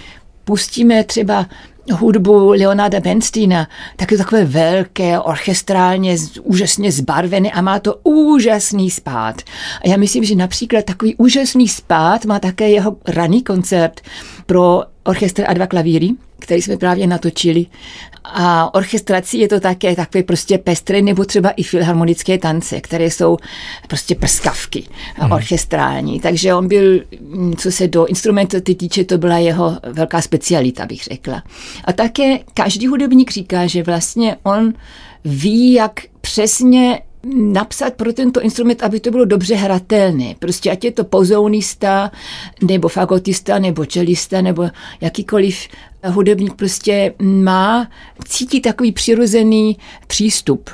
pustíme 0.44 1.04
třeba 1.04 1.46
hudbu 1.92 2.50
Leonarda 2.50 3.00
Bernsteina, 3.00 3.68
tak 3.96 4.12
je 4.12 4.18
takové 4.18 4.44
velké, 4.44 5.20
orchestrálně, 5.20 6.16
úžasně 6.42 6.92
zbarvené 6.92 7.50
a 7.50 7.60
má 7.60 7.78
to 7.78 7.94
úžasný 8.02 8.90
spát. 8.90 9.42
A 9.84 9.88
já 9.88 9.96
myslím, 9.96 10.24
že 10.24 10.34
například 10.34 10.84
takový 10.84 11.16
úžasný 11.16 11.68
spát 11.68 12.24
má 12.24 12.38
také 12.38 12.70
jeho 12.70 12.96
raný 13.08 13.42
koncert 13.42 14.00
pro 14.46 14.82
orchestr 15.04 15.44
a 15.48 15.52
dva 15.52 15.66
klavíry, 15.66 16.10
který 16.38 16.62
jsme 16.62 16.76
právě 16.76 17.06
natočili. 17.06 17.66
A 18.24 18.74
orchestrací 18.74 19.38
je 19.38 19.48
to 19.48 19.60
také 19.60 19.96
takové 19.96 20.22
prostě 20.22 20.58
pestré, 20.58 21.02
nebo 21.02 21.24
třeba 21.24 21.50
i 21.50 21.62
filharmonické 21.62 22.38
tance, 22.38 22.80
které 22.80 23.04
jsou 23.04 23.36
prostě 23.88 24.14
prskavky 24.14 24.84
hmm. 25.14 25.32
orchestrální. 25.32 26.20
Takže 26.20 26.54
on 26.54 26.68
byl, 26.68 27.00
co 27.56 27.72
se 27.72 27.88
do 27.88 28.06
instrumentu 28.06 28.60
týče, 28.60 29.04
to 29.04 29.18
byla 29.18 29.38
jeho 29.38 29.78
velká 29.92 30.22
specialita, 30.22 30.86
bych 30.86 31.04
řekla. 31.04 31.42
A 31.84 31.92
také 31.92 32.38
každý 32.54 32.86
hudebník 32.86 33.30
říká, 33.30 33.66
že 33.66 33.82
vlastně 33.82 34.36
on 34.42 34.74
ví, 35.24 35.72
jak 35.72 36.00
přesně 36.20 37.00
napsat 37.34 37.94
pro 37.94 38.12
tento 38.12 38.40
instrument, 38.40 38.82
aby 38.82 39.00
to 39.00 39.10
bylo 39.10 39.24
dobře 39.24 39.54
hratelné. 39.54 40.34
Prostě 40.38 40.70
ať 40.70 40.84
je 40.84 40.92
to 40.92 41.04
pozounista, 41.04 42.10
nebo 42.62 42.88
fagotista, 42.88 43.58
nebo 43.58 43.84
čelista, 43.84 44.40
nebo 44.40 44.68
jakýkoliv 45.00 45.68
hudebník 46.04 46.54
prostě 46.54 47.14
má, 47.22 47.90
cítí 48.28 48.60
takový 48.60 48.92
přirozený 48.92 49.76
přístup. 50.06 50.70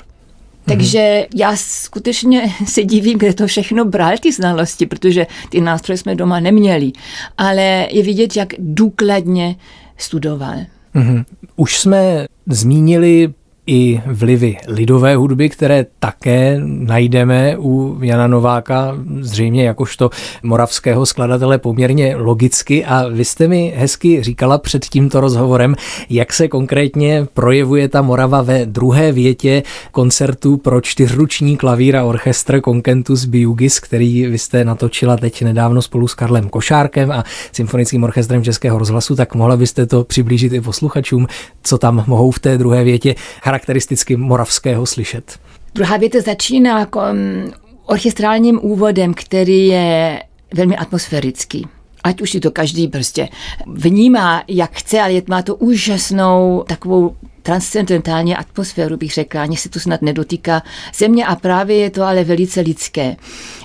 Takže 0.64 1.26
já 1.36 1.56
skutečně 1.56 2.52
se 2.66 2.84
divím, 2.84 3.18
kde 3.18 3.34
to 3.34 3.46
všechno 3.46 3.84
bral, 3.84 4.12
ty 4.20 4.32
znalosti, 4.32 4.86
protože 4.86 5.26
ty 5.50 5.60
nástroje 5.60 5.98
jsme 5.98 6.14
doma 6.14 6.40
neměli. 6.40 6.92
Ale 7.38 7.88
je 7.90 8.02
vidět, 8.02 8.36
jak 8.36 8.48
důkladně 8.58 9.56
studoval. 9.96 10.56
Mm-hmm. 10.94 11.24
Už 11.56 11.78
jsme 11.78 12.26
zmínili 12.46 13.32
i 13.66 14.00
vlivy 14.06 14.56
lidové 14.68 15.16
hudby, 15.16 15.48
které 15.48 15.86
také 15.98 16.60
najdeme 16.64 17.56
u 17.58 17.98
Jana 18.02 18.26
Nováka, 18.26 18.96
zřejmě 19.20 19.64
jakožto 19.64 20.10
moravského 20.42 21.06
skladatele 21.06 21.58
poměrně 21.58 22.16
logicky. 22.16 22.84
A 22.84 23.08
vy 23.08 23.24
jste 23.24 23.48
mi 23.48 23.72
hezky 23.76 24.22
říkala 24.22 24.58
před 24.58 24.84
tímto 24.84 25.20
rozhovorem, 25.20 25.74
jak 26.10 26.32
se 26.32 26.48
konkrétně 26.48 27.26
projevuje 27.34 27.88
ta 27.88 28.02
Morava 28.02 28.42
ve 28.42 28.66
druhé 28.66 29.12
větě 29.12 29.62
koncertu 29.92 30.56
pro 30.56 30.80
čtyřruční 30.80 31.56
klavír 31.56 31.96
a 31.96 32.04
orchestr 32.04 32.60
Concentus 32.60 33.24
Biugis, 33.24 33.80
který 33.80 34.26
vy 34.26 34.38
jste 34.38 34.64
natočila 34.64 35.16
teď 35.16 35.42
nedávno 35.42 35.82
spolu 35.82 36.08
s 36.08 36.14
Karlem 36.14 36.48
Košárkem 36.48 37.12
a 37.12 37.24
Symfonickým 37.52 38.04
orchestrem 38.04 38.44
Českého 38.44 38.78
rozhlasu, 38.78 39.16
tak 39.16 39.34
mohla 39.34 39.56
byste 39.56 39.86
to 39.86 40.04
přiblížit 40.04 40.52
i 40.52 40.60
posluchačům, 40.60 41.26
co 41.62 41.78
tam 41.78 42.04
mohou 42.06 42.30
v 42.30 42.38
té 42.38 42.58
druhé 42.58 42.84
větě 42.84 43.14
charakteristicky 43.54 44.16
moravského 44.16 44.86
slyšet. 44.86 45.38
Druhá 45.74 45.96
věta 45.96 46.20
začíná 46.20 46.78
jako 46.78 47.00
mm, 47.12 47.52
orchestrálním 47.86 48.58
úvodem, 48.62 49.14
který 49.14 49.66
je 49.66 50.22
velmi 50.54 50.76
atmosférický. 50.76 51.66
Ať 52.04 52.22
už 52.22 52.30
si 52.30 52.40
to 52.40 52.50
každý 52.50 52.88
prostě 52.88 53.28
vnímá, 53.66 54.42
jak 54.48 54.72
chce, 54.72 55.00
ale 55.00 55.22
má 55.28 55.42
to 55.42 55.54
úžasnou 55.56 56.64
takovou 56.68 57.16
transcendentální 57.42 58.36
atmosféru, 58.36 58.96
bych 58.96 59.12
řekla, 59.12 59.42
ani 59.42 59.56
se 59.56 59.68
to 59.68 59.80
snad 59.80 60.02
nedotýká 60.02 60.62
země 60.94 61.26
a 61.26 61.36
právě 61.36 61.76
je 61.76 61.90
to 61.90 62.02
ale 62.02 62.24
velice 62.24 62.60
lidské. 62.60 63.16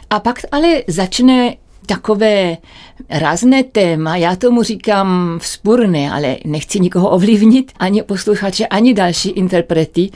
A 0.10 0.20
pak 0.20 0.40
ale 0.52 0.84
začne 0.88 1.56
takové 1.90 2.58
rázné 3.10 3.64
téma, 3.64 4.18
já 4.18 4.36
tomu 4.36 4.64
říkám 4.64 5.40
vzpůrné, 5.42 6.12
ale 6.12 6.38
nechci 6.46 6.80
nikoho 6.80 7.10
ovlivnit, 7.10 7.72
ani 7.80 8.04
posluchače, 8.04 8.68
ani 8.68 8.94
další 8.94 9.30
interprety. 9.30 10.10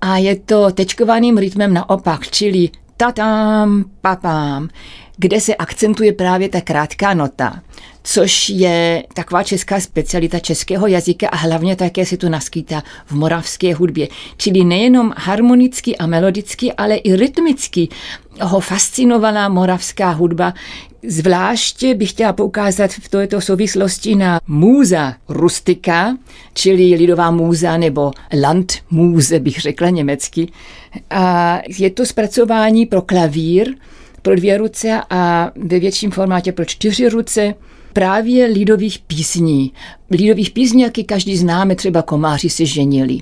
A 0.00 0.16
je 0.16 0.36
to 0.36 0.70
tečkovaným 0.70 1.38
rytmem 1.38 1.74
naopak, 1.74 2.30
čili 2.30 2.68
tatam, 2.96 3.84
papám, 4.00 4.68
kde 5.16 5.40
se 5.40 5.54
akcentuje 5.54 6.12
právě 6.12 6.48
ta 6.48 6.60
krátká 6.60 7.14
nota, 7.14 7.62
což 8.02 8.48
je 8.48 9.04
taková 9.14 9.42
česká 9.42 9.80
specialita 9.80 10.38
českého 10.38 10.86
jazyka 10.86 11.28
a 11.28 11.36
hlavně 11.36 11.76
také 11.76 12.06
se 12.06 12.16
to 12.16 12.28
naskýtá 12.28 12.82
v 13.06 13.12
moravské 13.12 13.74
hudbě. 13.74 14.08
Čili 14.36 14.64
nejenom 14.64 15.12
harmonicky 15.16 15.96
a 15.96 16.06
melodicky, 16.06 16.72
ale 16.72 16.96
i 16.96 17.16
rytmicky 17.16 17.88
ho 18.40 18.60
fascinovala 18.60 19.48
moravská 19.48 20.10
hudba. 20.10 20.54
Zvláště 21.02 21.94
bych 21.94 22.10
chtěla 22.10 22.32
poukázat 22.32 22.90
v 22.90 23.08
této 23.08 23.40
souvislosti 23.40 24.14
na 24.14 24.40
můza 24.46 25.14
rustika, 25.28 26.16
čili 26.54 26.94
lidová 26.94 27.30
můza 27.30 27.76
nebo 27.76 28.12
landmúze, 28.42 29.40
bych 29.40 29.60
řekla 29.60 29.90
německy. 29.90 30.48
A 31.10 31.58
je 31.78 31.90
to 31.90 32.06
zpracování 32.06 32.86
pro 32.86 33.02
klavír, 33.02 33.74
pro 34.22 34.36
dvě 34.36 34.58
ruce 34.58 35.00
a 35.10 35.50
ve 35.56 35.78
větším 35.78 36.10
formátě 36.10 36.52
pro 36.52 36.64
čtyři 36.64 37.08
ruce 37.08 37.54
právě 37.92 38.46
lidových 38.46 38.98
písní. 38.98 39.72
Lidových 40.10 40.50
písní, 40.50 40.82
jaké 40.82 41.02
každý 41.02 41.36
známe, 41.36 41.76
třeba 41.76 42.02
komáři 42.02 42.50
se 42.50 42.66
ženili. 42.66 43.20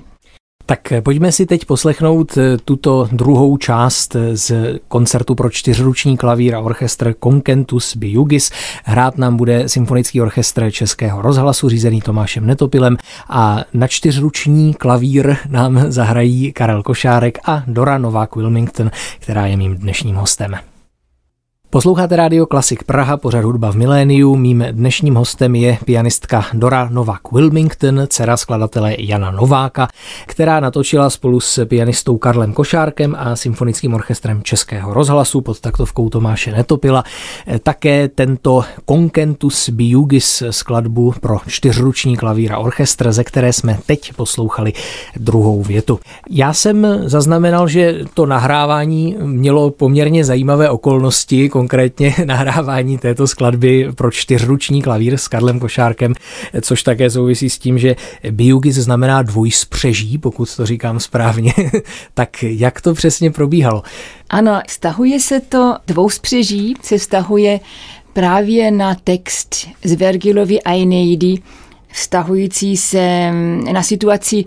Tak 0.69 0.93
pojďme 1.03 1.31
si 1.31 1.45
teď 1.45 1.65
poslechnout 1.65 2.37
eh, 2.37 2.57
tuto 2.65 3.09
druhou 3.11 3.57
část 3.57 4.15
eh, 4.15 4.37
z 4.37 4.79
koncertu 4.87 5.35
pro 5.35 5.49
čtyřruční 5.49 6.17
klavír 6.17 6.55
a 6.55 6.59
orchestr 6.59 7.13
Concentus 7.23 7.95
Biugis. 7.95 8.51
Hrát 8.83 9.17
nám 9.17 9.37
bude 9.37 9.69
Symfonický 9.69 10.21
orchestr 10.21 10.71
Českého 10.71 11.21
rozhlasu 11.21 11.69
řízený 11.69 12.01
Tomášem 12.01 12.45
Netopilem 12.45 12.97
a 13.29 13.63
na 13.73 13.87
čtyřruční 13.87 14.73
klavír 14.73 15.35
nám 15.49 15.91
zahrají 15.91 16.53
Karel 16.53 16.83
Košárek 16.83 17.37
a 17.45 17.63
Dora 17.67 17.97
Novák 17.97 18.35
Wilmington, 18.35 18.91
která 19.19 19.47
je 19.47 19.57
mým 19.57 19.75
dnešním 19.75 20.15
hostem. 20.15 20.55
Posloucháte 21.71 22.15
rádio 22.15 22.45
Klasik 22.45 22.83
Praha, 22.83 23.17
pořad 23.17 23.43
hudba 23.43 23.71
v 23.71 23.75
miléniu. 23.75 24.35
Mým 24.35 24.65
dnešním 24.71 25.15
hostem 25.15 25.55
je 25.55 25.77
pianistka 25.85 26.45
Dora 26.53 26.89
Novak 26.91 27.31
Wilmington, 27.31 28.01
dcera 28.07 28.37
skladatele 28.37 28.95
Jana 28.99 29.31
Nováka, 29.31 29.87
která 30.25 30.59
natočila 30.59 31.09
spolu 31.09 31.39
s 31.39 31.65
pianistou 31.65 32.17
Karlem 32.17 32.53
Košárkem 32.53 33.15
a 33.19 33.35
symfonickým 33.35 33.93
orchestrem 33.93 34.43
Českého 34.43 34.93
rozhlasu 34.93 35.41
pod 35.41 35.59
taktovkou 35.59 36.09
Tomáše 36.09 36.51
Netopila 36.51 37.03
také 37.63 38.07
tento 38.07 38.63
Concentus 38.89 39.69
Biugis 39.69 40.43
skladbu 40.49 41.13
pro 41.21 41.37
čtyřruční 41.47 42.17
klavír 42.17 42.53
a 42.53 42.57
orchestr, 42.57 43.11
ze 43.11 43.23
které 43.23 43.53
jsme 43.53 43.79
teď 43.85 44.13
poslouchali 44.13 44.73
druhou 45.15 45.63
větu. 45.63 45.99
Já 46.29 46.53
jsem 46.53 46.87
zaznamenal, 47.05 47.67
že 47.67 47.99
to 48.13 48.25
nahrávání 48.25 49.15
mělo 49.21 49.71
poměrně 49.71 50.25
zajímavé 50.25 50.69
okolnosti, 50.69 51.49
konkrétně 51.59 52.15
nahrávání 52.25 52.97
této 52.97 53.27
skladby 53.27 53.87
pro 53.95 54.11
čtyřruční 54.11 54.81
klavír 54.81 55.17
s 55.17 55.27
Karlem 55.27 55.59
Košárkem, 55.59 56.13
což 56.61 56.83
také 56.83 57.09
souvisí 57.09 57.49
s 57.49 57.59
tím, 57.59 57.79
že 57.79 57.95
Biugis 58.31 58.75
znamená 58.75 59.21
dvojspřeží, 59.21 60.17
pokud 60.17 60.55
to 60.55 60.65
říkám 60.65 60.99
správně. 60.99 61.53
tak 62.13 62.43
jak 62.43 62.81
to 62.81 62.93
přesně 62.93 63.31
probíhalo? 63.31 63.83
Ano, 64.29 64.61
vztahuje 64.67 65.19
se 65.19 65.39
to 65.39 65.75
dvouspřeží, 65.87 66.73
se 66.81 66.97
vztahuje 66.97 67.59
právě 68.13 68.71
na 68.71 68.95
text 68.95 69.67
z 69.83 69.93
Vergilovy 69.93 70.61
Aeneidy, 70.61 71.35
vztahující 71.91 72.77
se 72.77 73.31
na 73.71 73.83
situaci, 73.83 74.43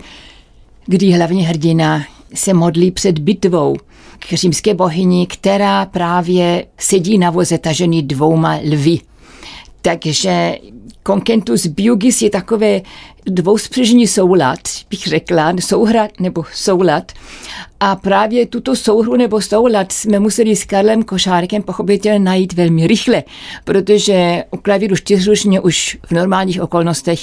kdy 0.85 1.11
hlavní 1.11 1.45
hrdina 1.45 2.03
se 2.33 2.53
modlí 2.53 2.91
před 2.91 3.19
bitvou 3.19 3.75
k 4.19 4.33
římské 4.33 4.73
bohyni, 4.73 5.27
která 5.27 5.85
právě 5.85 6.65
sedí 6.77 7.17
na 7.17 7.29
voze 7.29 7.57
tažený 7.57 8.03
dvouma 8.03 8.59
lvy. 8.71 8.99
Takže 9.81 10.57
Concentus 11.07 11.65
biugis 11.65 12.21
je 12.21 12.29
takové 12.29 12.81
dvouspřežní 13.25 14.07
soulad, 14.07 14.59
bych 14.89 15.07
řekla, 15.07 15.53
souhra 15.59 16.07
nebo 16.19 16.43
soulad. 16.53 17.11
A 17.79 17.95
právě 17.95 18.45
tuto 18.45 18.75
souhru 18.75 19.15
nebo 19.15 19.41
soulad 19.41 19.91
jsme 19.91 20.19
museli 20.19 20.55
s 20.55 20.65
Karlem 20.65 21.03
Košárkem 21.03 21.63
pochopitelně 21.63 22.19
najít 22.19 22.53
velmi 22.53 22.87
rychle, 22.87 23.23
protože 23.63 24.43
u 24.51 24.57
klavíru 24.57 24.95
čtyřručně 24.95 25.61
už 25.61 25.97
v 26.05 26.11
normálních 26.11 26.61
okolnostech 26.61 27.19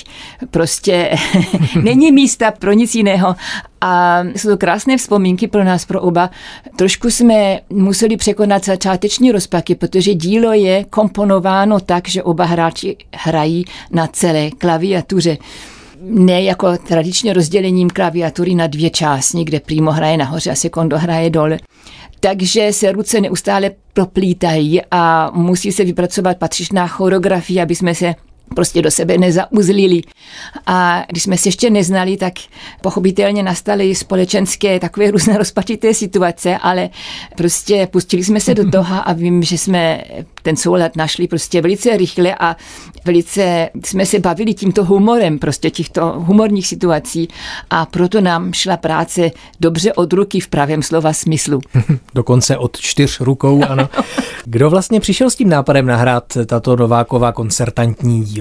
prostě 0.50 1.10
není 1.82 2.12
místa 2.12 2.50
pro 2.50 2.72
nic 2.72 2.94
jiného. 2.94 3.34
A 3.80 4.24
jsou 4.36 4.48
to 4.48 4.56
krásné 4.56 4.96
vzpomínky 4.96 5.48
pro 5.48 5.64
nás, 5.64 5.84
pro 5.84 6.00
oba. 6.00 6.30
Trošku 6.76 7.10
jsme 7.10 7.60
museli 7.70 8.16
překonat 8.16 8.64
začáteční 8.64 9.32
rozpaky, 9.32 9.74
protože 9.74 10.14
dílo 10.14 10.52
je 10.52 10.84
komponováno 10.84 11.80
tak, 11.80 12.08
že 12.08 12.22
oba 12.22 12.44
hráči 12.44 12.96
hrají 13.14 13.64
na 13.90 14.06
celé 14.06 14.50
klaviatuře 14.50 15.38
ne 16.02 16.42
jako 16.42 16.78
tradičně 16.78 17.32
rozdělením 17.32 17.90
klaviatury 17.90 18.54
na 18.54 18.66
dvě 18.66 18.90
části, 18.90 19.44
kde 19.44 19.60
primo 19.60 19.92
hraje 19.92 20.16
nahoře 20.16 20.50
a 20.50 20.54
sekondo 20.54 20.98
hraje 20.98 21.30
dole. 21.30 21.58
Takže 22.20 22.72
se 22.72 22.92
ruce 22.92 23.20
neustále 23.20 23.70
proplítají 23.92 24.80
a 24.90 25.30
musí 25.34 25.72
se 25.72 25.84
vypracovat 25.84 26.36
patřičná 26.38 26.86
choreografie, 26.86 27.62
aby 27.62 27.74
jsme 27.74 27.94
se 27.94 28.14
prostě 28.54 28.82
do 28.82 28.90
sebe 28.90 29.18
nezauzlili. 29.18 30.02
A 30.66 31.04
když 31.08 31.22
jsme 31.22 31.38
se 31.38 31.48
ještě 31.48 31.70
neznali, 31.70 32.16
tak 32.16 32.32
pochopitelně 32.82 33.42
nastaly 33.42 33.94
společenské 33.94 34.80
takové 34.80 35.10
různé 35.10 35.38
rozpačité 35.38 35.94
situace, 35.94 36.56
ale 36.56 36.90
prostě 37.36 37.88
pustili 37.90 38.24
jsme 38.24 38.40
se 38.40 38.54
do 38.54 38.70
toho 38.72 39.08
a 39.08 39.12
vím, 39.12 39.42
že 39.42 39.58
jsme 39.58 40.04
ten 40.42 40.56
soulad 40.56 40.96
našli 40.96 41.28
prostě 41.28 41.60
velice 41.60 41.96
rychle 41.96 42.34
a 42.34 42.56
velice 43.04 43.68
jsme 43.84 44.06
se 44.06 44.18
bavili 44.18 44.54
tímto 44.54 44.84
humorem, 44.84 45.38
prostě 45.38 45.70
těchto 45.70 46.14
humorních 46.16 46.66
situací 46.66 47.28
a 47.70 47.86
proto 47.86 48.20
nám 48.20 48.52
šla 48.52 48.76
práce 48.76 49.30
dobře 49.60 49.92
od 49.92 50.12
ruky 50.12 50.40
v 50.40 50.48
pravém 50.48 50.82
slova 50.82 51.12
smyslu. 51.12 51.60
Dokonce 52.14 52.56
od 52.56 52.80
čtyř 52.80 53.20
rukou, 53.20 53.64
ano. 53.68 53.88
Kdo 54.44 54.70
vlastně 54.70 55.00
přišel 55.00 55.30
s 55.30 55.36
tím 55.36 55.48
nápadem 55.48 55.86
nahrát 55.86 56.24
tato 56.46 56.76
Nováková 56.76 57.32
koncertantní 57.32 58.24
díla? 58.24 58.39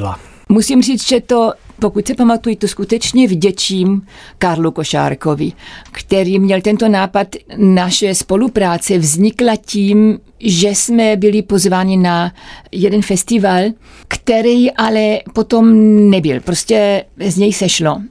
Musím 0.49 0.81
říct, 0.81 1.07
že 1.07 1.21
to 1.21 1.53
pokud 1.79 2.07
se 2.07 2.15
pamatuju, 2.15 2.55
to 2.55 2.67
skutečně 2.67 3.27
vděčím 3.27 4.01
Karlu 4.37 4.71
Košárkovi, 4.71 5.51
který 5.91 6.39
měl 6.39 6.61
tento 6.61 6.87
nápad. 6.87 7.27
Naše 7.57 8.15
spolupráce 8.15 8.97
vznikla 8.97 9.55
tím, 9.55 10.19
že 10.39 10.69
jsme 10.69 11.15
byli 11.15 11.41
pozváni 11.41 11.97
na 11.97 12.31
jeden 12.71 13.01
festival, 13.01 13.63
který 14.07 14.71
ale 14.71 15.19
potom 15.33 15.65
nebyl. 16.09 16.39
Prostě 16.39 17.05
z 17.25 17.37
něj 17.37 17.53
sešlo 17.53 18.01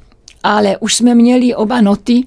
ale 0.42 0.78
už 0.78 0.94
jsme 0.94 1.14
měli 1.14 1.54
oba 1.54 1.80
noty 1.80 2.26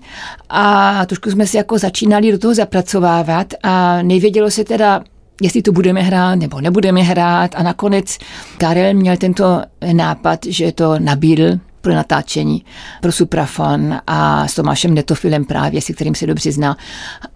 a 0.49 1.05
trošku 1.05 1.31
jsme 1.31 1.47
se 1.47 1.57
jako 1.57 1.77
začínali 1.77 2.31
do 2.31 2.37
toho 2.39 2.53
zapracovávat 2.53 3.53
a 3.63 4.01
nevědělo 4.01 4.51
se 4.51 4.63
teda, 4.63 5.03
jestli 5.41 5.61
to 5.61 5.71
budeme 5.71 6.01
hrát 6.01 6.35
nebo 6.35 6.61
nebudeme 6.61 7.01
hrát. 7.01 7.55
A 7.55 7.63
nakonec 7.63 8.17
Karel 8.57 8.93
měl 8.93 9.17
tento 9.17 9.61
nápad, 9.93 10.39
že 10.45 10.71
to 10.71 10.99
nabídl 10.99 11.59
pro 11.81 11.93
natáčení, 11.93 12.65
pro 13.01 13.11
suprafon 13.11 13.99
a 14.07 14.47
s 14.47 14.55
Tomášem 14.55 14.93
Netofilem 14.93 15.45
právě, 15.45 15.81
si 15.81 15.93
kterým 15.93 16.15
se 16.15 16.27
dobře 16.27 16.51
zná. 16.51 16.77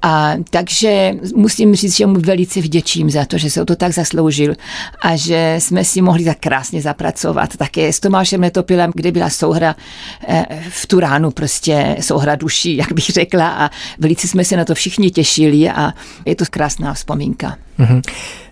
A 0.01 0.33
takže 0.49 1.13
musím 1.35 1.75
říct, 1.75 1.95
že 1.95 2.05
mu 2.05 2.19
velice 2.19 2.61
vděčím 2.61 3.09
za 3.09 3.25
to, 3.25 3.37
že 3.37 3.49
se 3.49 3.61
o 3.61 3.65
to 3.65 3.75
tak 3.75 3.93
zasloužil 3.93 4.55
a 5.01 5.15
že 5.15 5.55
jsme 5.59 5.83
si 5.83 6.01
mohli 6.01 6.23
tak 6.23 6.37
krásně 6.39 6.81
zapracovat. 6.81 7.57
Také 7.57 7.93
s 7.93 7.99
Tomášem 7.99 8.41
Netopilem, 8.41 8.91
kde 8.95 9.11
byla 9.11 9.29
souhra 9.29 9.75
eh, 10.27 10.45
v 10.69 10.87
Turánu, 10.87 11.31
prostě 11.31 11.97
souhra 11.99 12.35
duší, 12.35 12.77
jak 12.77 12.91
bych 12.91 13.05
řekla 13.05 13.49
a 13.49 13.69
velice 13.99 14.27
jsme 14.27 14.43
se 14.45 14.57
na 14.57 14.65
to 14.65 14.75
všichni 14.75 15.11
těšili 15.11 15.69
a 15.69 15.93
je 16.25 16.35
to 16.35 16.45
krásná 16.49 16.93
vzpomínka. 16.93 17.57
Mm-hmm. 17.79 18.01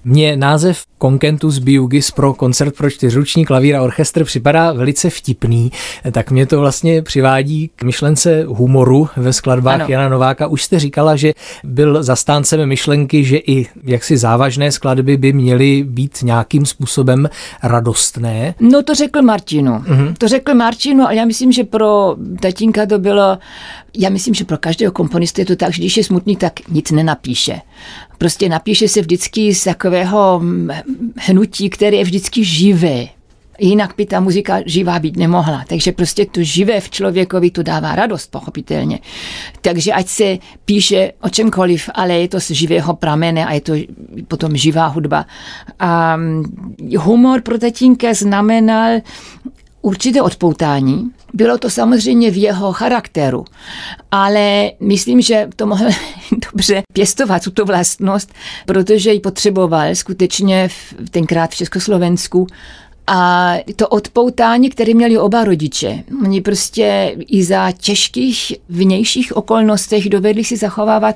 Mně 0.06 0.38
název 0.38 0.84
Concentus 1.02 1.58
Biugis 1.58 2.12
pro 2.12 2.34
koncert 2.34 2.76
pro 2.76 2.90
čtyřruční 2.90 3.46
klavír 3.46 3.76
a 3.76 3.82
orchestr 3.82 4.24
připadá 4.24 4.74
velice 4.74 5.10
vtipný, 5.10 5.72
tak 6.12 6.32
mě 6.32 6.46
to 6.46 6.60
vlastně 6.60 7.02
přivádí 7.02 7.72
k 7.76 7.84
myšlence 7.84 8.44
humoru 8.48 9.10
ve 9.18 9.34
skladbách 9.34 9.82
ano. 9.82 9.86
Jana 9.88 10.10
Nováka. 10.10 10.48
Už 10.48 10.64
jste 10.64 10.80
říkala, 10.80 11.16
že 11.16 11.34
byl 11.64 12.04
zastáncem 12.04 12.66
myšlenky, 12.66 13.24
že 13.24 13.38
i 13.38 13.68
jaksi 13.84 14.18
závažné 14.18 14.72
skladby 14.72 15.18
by 15.18 15.34
měly 15.34 15.84
být 15.84 16.24
nějakým 16.24 16.66
způsobem 16.66 17.30
radostné. 17.64 18.56
No 18.60 18.84
to 18.84 18.96
řekl 18.96 19.22
Martinu. 19.22 19.72
Mm-hmm. 19.72 20.14
To 20.18 20.28
řekl 20.28 20.54
Martinu 20.54 21.04
a 21.04 21.12
já 21.12 21.26
myslím, 21.26 21.52
že 21.52 21.64
pro 21.64 22.16
tatínka 22.40 22.86
to 22.86 23.00
bylo, 23.00 23.38
já 23.98 24.10
myslím, 24.10 24.34
že 24.34 24.46
pro 24.46 24.58
každého 24.58 24.92
komponistu 24.92 25.42
je 25.42 25.46
to 25.46 25.56
tak, 25.56 25.74
že 25.74 25.82
když 25.82 25.98
je 25.98 26.04
smutný, 26.04 26.36
tak 26.36 26.54
nic 26.70 26.92
nenapíše. 26.92 27.62
Prostě 28.18 28.50
napíše 28.50 28.88
se 28.88 29.02
vždycky 29.02 29.56
z 29.56 29.64
takového 29.94 30.42
hnutí, 31.18 31.70
které 31.70 31.98
je 31.98 32.04
vždycky 32.04 32.44
živé. 32.44 33.06
Jinak 33.60 33.94
by 33.98 34.06
ta 34.06 34.20
muzika 34.20 34.60
živá 34.66 35.00
být 35.00 35.18
nemohla. 35.18 35.64
Takže 35.68 35.92
prostě 35.92 36.26
to 36.26 36.44
živé 36.44 36.80
v 36.80 36.90
člověkovi 36.90 37.52
to 37.52 37.64
dává 37.64 37.96
radost, 37.96 38.32
pochopitelně. 38.32 39.00
Takže 39.62 39.92
ať 39.92 40.08
se 40.08 40.38
píše 40.66 41.12
o 41.22 41.30
čemkoliv, 41.30 41.90
ale 41.94 42.14
je 42.14 42.28
to 42.28 42.40
z 42.40 42.52
živého 42.52 42.94
pramene 42.94 43.46
a 43.46 43.54
je 43.54 43.62
to 43.62 43.74
potom 44.28 44.58
živá 44.58 44.88
hudba. 44.88 45.26
A 45.80 46.18
humor 46.98 47.42
pro 47.42 47.60
tatínka 47.60 48.14
znamenal 48.14 49.02
určité 49.82 50.22
odpoutání. 50.22 51.12
Bylo 51.34 51.58
to 51.58 51.70
samozřejmě 51.70 52.32
v 52.32 52.38
jeho 52.38 52.74
charakteru, 52.74 53.46
ale 54.12 54.72
myslím, 54.80 55.22
že 55.22 55.50
to 55.56 55.66
mohl 55.66 55.86
dobře 56.52 56.84
pěstovat, 56.94 57.44
tuto 57.44 57.66
vlastnost, 57.66 58.34
protože 58.66 59.14
ji 59.14 59.20
potřeboval 59.20 59.96
skutečně 59.96 60.68
v, 60.68 61.10
tenkrát 61.10 61.50
v 61.52 61.56
Československu. 61.56 62.48
A 63.08 63.54
to 63.76 63.88
odpoutání, 63.88 64.70
které 64.70 64.94
měli 64.94 65.18
oba 65.18 65.44
rodiče, 65.44 66.04
oni 66.24 66.42
prostě 66.42 67.16
i 67.28 67.44
za 67.44 67.72
těžkých 67.72 68.54
vnějších 68.70 69.38
okolnostech 69.38 70.10
dovedli 70.10 70.44
si 70.44 70.58
zachovávat 70.58 71.16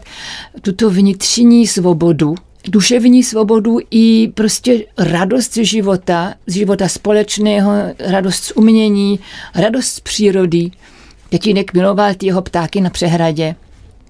tuto 0.61 0.89
vnitřní 0.89 1.67
svobodu, 1.67 2.35
duševní 2.69 3.23
svobodu 3.23 3.77
i 3.91 4.31
prostě 4.33 4.85
radost 4.97 5.53
z 5.53 5.63
života, 5.63 6.33
z 6.47 6.53
života 6.53 6.87
společného, 6.87 7.71
radost 7.99 8.43
z 8.43 8.51
umění, 8.51 9.19
radost 9.55 9.87
z 9.87 9.99
přírody. 9.99 10.71
Tetínek 11.29 11.73
miloval 11.73 12.13
ty 12.13 12.25
jeho 12.25 12.41
ptáky 12.41 12.81
na 12.81 12.89
přehradě. 12.89 13.55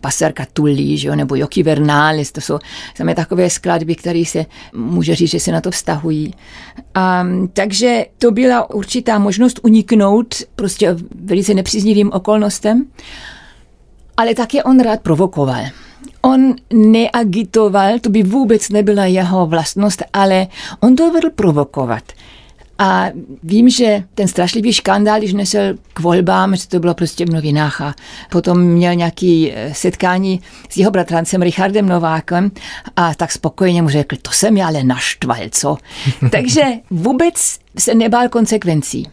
Pasarka 0.01 0.45
Tully, 0.53 0.97
že 0.97 1.07
jo, 1.07 1.15
nebo 1.15 1.35
Joky 1.35 1.63
Vernalis, 1.63 2.31
to 2.31 2.41
jsou 2.41 2.59
samé 2.95 3.15
takové 3.15 3.49
skladby, 3.49 3.95
které 3.95 4.23
se 4.25 4.45
může 4.73 5.15
říct, 5.15 5.31
že 5.31 5.39
se 5.39 5.51
na 5.51 5.61
to 5.61 5.71
vztahují. 5.71 6.33
A, 6.95 7.25
takže 7.53 8.05
to 8.17 8.31
byla 8.31 8.69
určitá 8.69 9.19
možnost 9.19 9.59
uniknout 9.63 10.35
prostě 10.55 10.95
velice 11.15 11.53
nepříznivým 11.53 12.11
okolnostem, 12.11 12.85
ale 14.17 14.35
také 14.35 14.63
on 14.63 14.79
rád 14.79 15.01
provokoval. 15.01 15.63
On 16.21 16.55
neagitoval, 16.73 17.99
to 17.99 18.09
by 18.09 18.23
vůbec 18.23 18.69
nebyla 18.69 19.05
jeho 19.05 19.45
vlastnost, 19.45 20.03
ale 20.13 20.47
on 20.79 20.95
dovedl 20.95 21.29
provokovat. 21.35 22.03
A 22.79 23.05
vím, 23.43 23.69
že 23.69 24.03
ten 24.15 24.27
strašlivý 24.27 24.73
škandál, 24.73 25.17
když 25.17 25.33
nesel 25.33 25.73
k 25.93 25.99
volbám, 25.99 26.55
že 26.55 26.67
to 26.67 26.79
bylo 26.79 26.93
prostě 26.93 27.25
v 27.25 27.29
novinách 27.29 27.81
a 27.81 27.95
potom 28.29 28.59
měl 28.61 28.95
nějaký 28.95 29.51
eh, 29.51 29.73
setkání 29.73 30.41
s 30.69 30.77
jeho 30.77 30.91
bratrancem 30.91 31.41
Richardem 31.41 31.89
Novákem 31.89 32.51
a 32.95 33.15
tak 33.15 33.31
spokojeně 33.31 33.81
mu 33.81 33.89
řekl, 33.89 34.15
to 34.21 34.31
jsem 34.31 34.57
já 34.57 34.67
ale 34.67 34.83
naštval, 34.83 35.37
co? 35.51 35.77
Takže 36.31 36.63
vůbec 36.89 37.59
se 37.77 37.95
nebál 37.95 38.29
konsekvencí. 38.29 39.07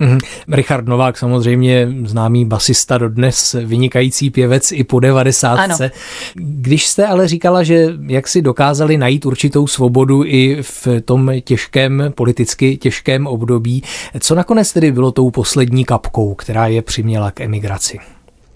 Mm-hmm. 0.00 0.20
Richard 0.48 0.88
Novák 0.88 1.18
samozřejmě 1.18 1.88
známý 2.04 2.44
basista 2.44 2.98
dodnes, 2.98 3.56
vynikající 3.64 4.30
pěvec 4.30 4.72
i 4.72 4.84
po 4.84 5.00
devadesátce. 5.00 5.90
Když 6.34 6.86
jste 6.86 7.06
ale 7.06 7.28
říkala, 7.28 7.62
že 7.62 7.88
jak 8.06 8.28
si 8.28 8.42
dokázali 8.42 8.96
najít 8.96 9.26
určitou 9.26 9.66
svobodu 9.66 10.24
i 10.24 10.58
v 10.62 10.88
tom 11.04 11.32
těžkém, 11.44 12.12
politicky 12.14 12.76
těžkém 12.76 13.26
období, 13.26 13.82
co 14.20 14.34
nakonec 14.34 14.72
tedy 14.72 14.92
bylo 14.92 15.12
tou 15.12 15.30
poslední 15.30 15.84
kapkou, 15.84 16.34
která 16.34 16.66
je 16.66 16.82
přiměla 16.82 17.30
k 17.30 17.40
emigraci? 17.40 17.98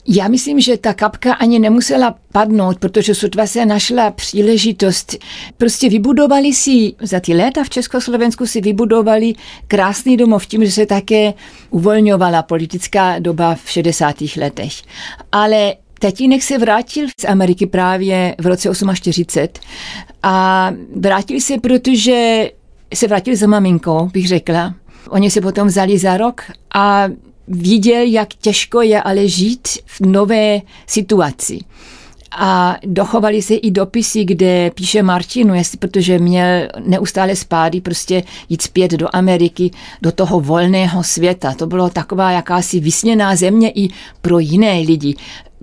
Já 0.09 0.29
myslím, 0.29 0.61
že 0.61 0.77
ta 0.77 0.95
kapka 0.95 1.35
ani 1.35 1.59
nemusela 1.59 2.15
padnout, 2.33 2.79
protože 2.79 3.15
sotva 3.15 3.47
se 3.47 3.67
našla 3.67 4.11
příležitost. 4.11 5.17
Prostě 5.59 5.89
vybudovali 5.89 6.53
si, 6.53 6.93
za 7.01 7.21
ty 7.21 7.35
léta 7.35 7.65
v 7.65 7.71
Československu 7.71 8.47
si 8.47 8.61
vybudovali 8.61 9.35
krásný 9.67 10.17
domov 10.17 10.47
tím, 10.47 10.65
že 10.65 10.73
se 10.73 10.87
také 10.87 11.35
uvolňovala 11.71 12.43
politická 12.43 13.19
doba 13.19 13.55
v 13.55 13.71
60. 13.71 14.17
letech. 14.37 14.73
Ale 15.33 15.75
Tatínek 15.99 16.43
se 16.43 16.59
vrátil 16.59 17.09
z 17.21 17.25
Ameriky 17.25 17.67
právě 17.67 18.35
v 18.41 18.47
roce 18.47 18.69
48 18.95 19.49
a 20.23 20.71
vrátil 20.97 21.41
se, 21.41 21.59
protože 21.59 22.51
se 22.95 23.09
vrátil 23.09 23.37
za 23.37 23.47
maminkou, 23.47 24.11
bych 24.13 24.29
řekla. 24.29 24.75
Oni 25.09 25.31
se 25.31 25.41
potom 25.41 25.69
vzali 25.69 25.99
za 25.99 26.17
rok 26.17 26.43
a 26.75 27.09
viděl, 27.49 28.07
jak 28.07 28.35
těžko 28.35 28.83
je 28.83 29.03
ale 29.03 29.29
žít 29.29 29.69
v 29.87 30.01
nové 30.01 30.61
situaci. 30.87 31.59
A 32.37 32.77
dochovali 32.87 33.43
se 33.43 33.55
i 33.55 33.71
dopisy, 33.71 34.25
kde 34.25 34.71
píše 34.71 35.03
Martinu, 35.03 35.55
jestli, 35.55 35.79
protože 35.79 36.19
měl 36.19 36.69
neustále 36.87 37.37
spády 37.37 37.81
prostě 37.81 38.23
jít 38.49 38.63
zpět 38.63 38.91
do 38.91 39.09
Ameriky, 39.13 39.71
do 40.03 40.13
toho 40.13 40.41
volného 40.41 41.03
světa. 41.03 41.55
To 41.55 41.67
bylo 41.67 41.91
taková 41.91 42.31
jakási 42.31 42.81
vysněná 42.81 43.37
země 43.37 43.73
i 43.75 43.89
pro 44.23 44.39
jiné 44.39 44.79
lidi. 44.79 45.15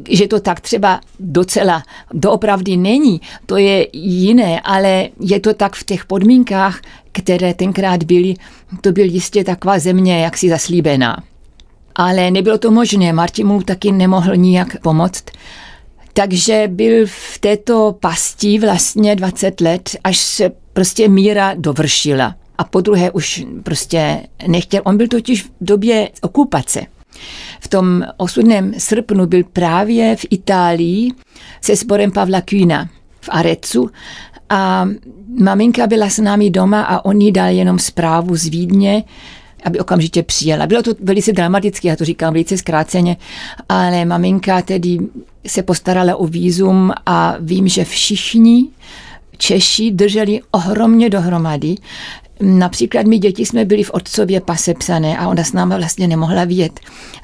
Že 0.09 0.27
to 0.27 0.39
tak 0.39 0.59
třeba 0.59 1.01
docela 1.19 1.83
doopravdy 2.13 2.77
není, 2.77 3.21
to 3.45 3.57
je 3.57 3.87
jiné, 3.93 4.61
ale 4.61 5.09
je 5.19 5.39
to 5.39 5.53
tak 5.53 5.75
v 5.75 5.85
těch 5.85 6.05
podmínkách, 6.05 6.81
které 7.11 7.53
tenkrát 7.53 8.03
byly, 8.03 8.35
to 8.81 8.91
byl 8.91 9.05
jistě 9.05 9.43
taková 9.43 9.79
země 9.79 10.23
jaksi 10.23 10.49
zaslíbená 10.49 11.23
ale 11.95 12.31
nebylo 12.31 12.57
to 12.57 12.71
možné. 12.71 13.13
Martin 13.13 13.47
mu 13.47 13.61
taky 13.61 13.91
nemohl 13.91 14.35
nijak 14.35 14.81
pomoct. 14.81 15.23
Takže 16.13 16.63
byl 16.67 17.05
v 17.05 17.39
této 17.39 17.95
pasti 17.99 18.59
vlastně 18.59 19.15
20 19.15 19.61
let, 19.61 19.89
až 20.03 20.17
se 20.17 20.51
prostě 20.73 21.07
míra 21.07 21.53
dovršila. 21.57 22.35
A 22.57 22.63
po 22.63 22.81
druhé 22.81 23.11
už 23.11 23.45
prostě 23.63 24.21
nechtěl. 24.47 24.81
On 24.85 24.97
byl 24.97 25.07
totiž 25.07 25.43
v 25.43 25.49
době 25.61 26.09
okupace. 26.21 26.81
V 27.59 27.67
tom 27.67 28.03
osudném 28.17 28.73
srpnu 28.77 29.25
byl 29.25 29.43
právě 29.53 30.15
v 30.15 30.25
Itálii 30.29 31.11
se 31.61 31.75
sborem 31.75 32.11
Pavla 32.11 32.41
Kühna 32.41 32.89
v 33.21 33.29
Arecu 33.31 33.89
a 34.49 34.89
maminka 35.39 35.87
byla 35.87 36.09
s 36.09 36.17
námi 36.17 36.49
doma 36.49 36.81
a 36.81 37.05
on 37.05 37.21
jí 37.21 37.31
dal 37.31 37.49
jenom 37.49 37.79
zprávu 37.79 38.35
z 38.35 38.45
Vídně, 38.45 39.03
aby 39.63 39.79
okamžitě 39.79 40.23
přijela. 40.23 40.67
Bylo 40.67 40.83
to 40.83 40.91
velice 41.03 41.31
dramatické, 41.31 41.87
já 41.87 41.95
to 41.95 42.05
říkám 42.05 42.33
velice 42.33 42.57
zkráceně, 42.57 43.17
ale 43.69 44.05
maminka 44.05 44.61
tedy 44.61 44.97
se 45.47 45.63
postarala 45.63 46.15
o 46.15 46.27
výzum 46.27 46.91
a 47.05 47.35
vím, 47.39 47.67
že 47.67 47.85
všichni 47.85 48.67
Češi 49.37 49.91
drželi 49.91 50.39
ohromně 50.51 51.09
dohromady. 51.09 51.75
Například 52.41 53.05
my 53.05 53.17
děti 53.17 53.45
jsme 53.45 53.65
byli 53.65 53.83
v 53.83 53.91
otcově 53.93 54.41
pase 54.41 54.73
psané 54.73 55.17
a 55.17 55.27
ona 55.27 55.43
s 55.43 55.53
náma 55.53 55.77
vlastně 55.77 56.07
nemohla 56.07 56.45
vidět, 56.45 56.79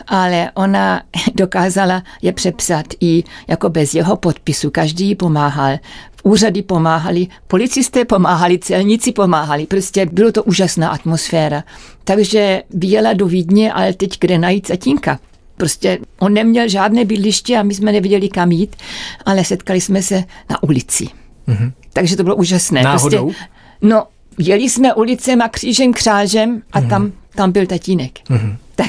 ale 0.07 0.51
ona 0.53 1.01
dokázala 1.35 2.03
je 2.21 2.33
přepsat 2.33 2.85
i 3.01 3.23
jako 3.47 3.69
bez 3.69 3.93
jeho 3.93 4.15
podpisu. 4.15 4.69
Každý 4.69 5.07
jí 5.07 5.15
pomáhal 5.15 5.77
úřady 6.27 6.61
pomáhali, 6.61 7.27
policisté 7.47 8.05
pomáhali, 8.05 8.59
celníci 8.59 9.11
pomáhali. 9.11 9.65
Prostě 9.65 10.05
bylo 10.05 10.31
to 10.31 10.43
úžasná 10.43 10.89
atmosféra. 10.89 11.63
Takže 12.07 12.63
vyjela 12.69 13.13
do 13.13 13.27
Vídně, 13.27 13.73
ale 13.73 13.93
teď 13.93 14.19
kde 14.19 14.37
najít 14.37 14.67
zatínka? 14.67 15.19
Prostě 15.57 15.99
on 16.19 16.33
neměl 16.33 16.69
žádné 16.69 17.05
bydliště 17.05 17.57
a 17.57 17.63
my 17.63 17.73
jsme 17.73 17.91
nevěděli 17.91 18.29
kam 18.29 18.51
jít, 18.51 18.75
ale 19.25 19.43
setkali 19.43 19.81
jsme 19.81 20.01
se 20.01 20.23
na 20.49 20.63
ulici. 20.63 21.07
Mm-hmm. 21.47 21.71
Takže 21.93 22.15
to 22.17 22.23
bylo 22.23 22.35
úžasné. 22.35 22.83
Náhodou? 22.83 23.23
Prostě, 23.23 23.43
no, 23.81 24.03
jeli 24.37 24.69
jsme 24.69 24.93
ulicem 24.93 25.41
a 25.41 25.49
křížem 25.49 25.93
křážem 25.93 26.61
a 26.71 26.81
mm-hmm. 26.81 26.89
tam, 26.89 27.11
tam 27.35 27.51
byl 27.51 27.65
tatínek. 27.65 28.19
Mm-hmm. 28.29 28.55
Tak, 28.75 28.87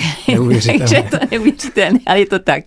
takže 0.79 1.05
to 1.11 1.19
neuvěřitelné, 1.31 1.99
ale 2.07 2.19
je 2.21 2.27
to 2.27 2.39
tak. 2.39 2.65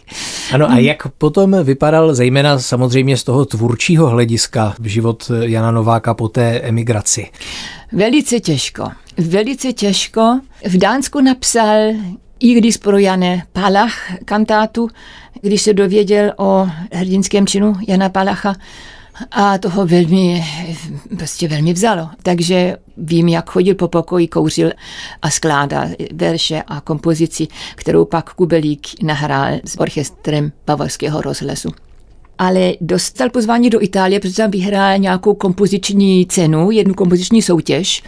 Ano 0.53 0.71
a 0.71 0.77
jak 0.77 1.07
potom 1.07 1.63
vypadal 1.63 2.15
zejména 2.15 2.59
samozřejmě 2.59 3.17
z 3.17 3.23
toho 3.23 3.45
tvůrčího 3.45 4.07
hlediska 4.07 4.75
život 4.83 5.31
Jana 5.41 5.71
Nováka 5.71 6.13
po 6.13 6.27
té 6.27 6.59
emigraci? 6.59 7.27
Velice 7.91 8.39
těžko. 8.39 8.89
Velice 9.18 9.74
těžko. 9.74 10.39
V 10.66 10.78
Dánsku 10.78 11.22
napsal 11.22 11.78
i 12.39 12.53
když 12.53 12.78
pro 12.78 12.97
Jane 12.97 13.43
Palach 13.53 14.14
kantátu, 14.26 14.89
když 15.41 15.62
se 15.62 15.74
dověděl 15.74 16.34
o 16.38 16.68
hrdinském 16.93 17.47
činu 17.47 17.76
Jana 17.88 18.09
Palacha, 18.09 18.55
a 19.32 19.57
toho 19.57 19.86
velmi, 19.86 20.43
prostě 21.18 21.47
velmi 21.47 21.74
vzalo. 21.74 22.09
Takže 22.24 22.78
vím, 22.97 23.28
jak 23.28 23.49
chodil 23.49 23.76
po 23.76 23.88
pokoji, 23.88 24.28
kouřil 24.28 24.72
a 25.22 25.30
skládal 25.30 25.88
verše 26.14 26.64
a 26.68 26.82
kompozici, 26.82 27.47
kterou 27.76 28.05
pak 28.05 28.34
Kubelík 28.34 28.88
nahrál 29.03 29.59
s 29.66 29.80
orchestrem 29.80 30.51
Bavorského 30.68 31.22
rozhlasu 31.22 31.70
ale 32.38 32.74
dostal 32.82 33.30
pozvání 33.30 33.70
do 33.70 33.84
Itálie, 33.84 34.20
protože 34.20 34.36
tam 34.36 34.51
vyhrál 34.51 34.97
nějakou 34.97 35.34
kompoziční 35.34 36.26
cenu, 36.26 36.72
jednu 36.72 36.93
kompoziční 36.93 37.41
soutěž 37.41 38.03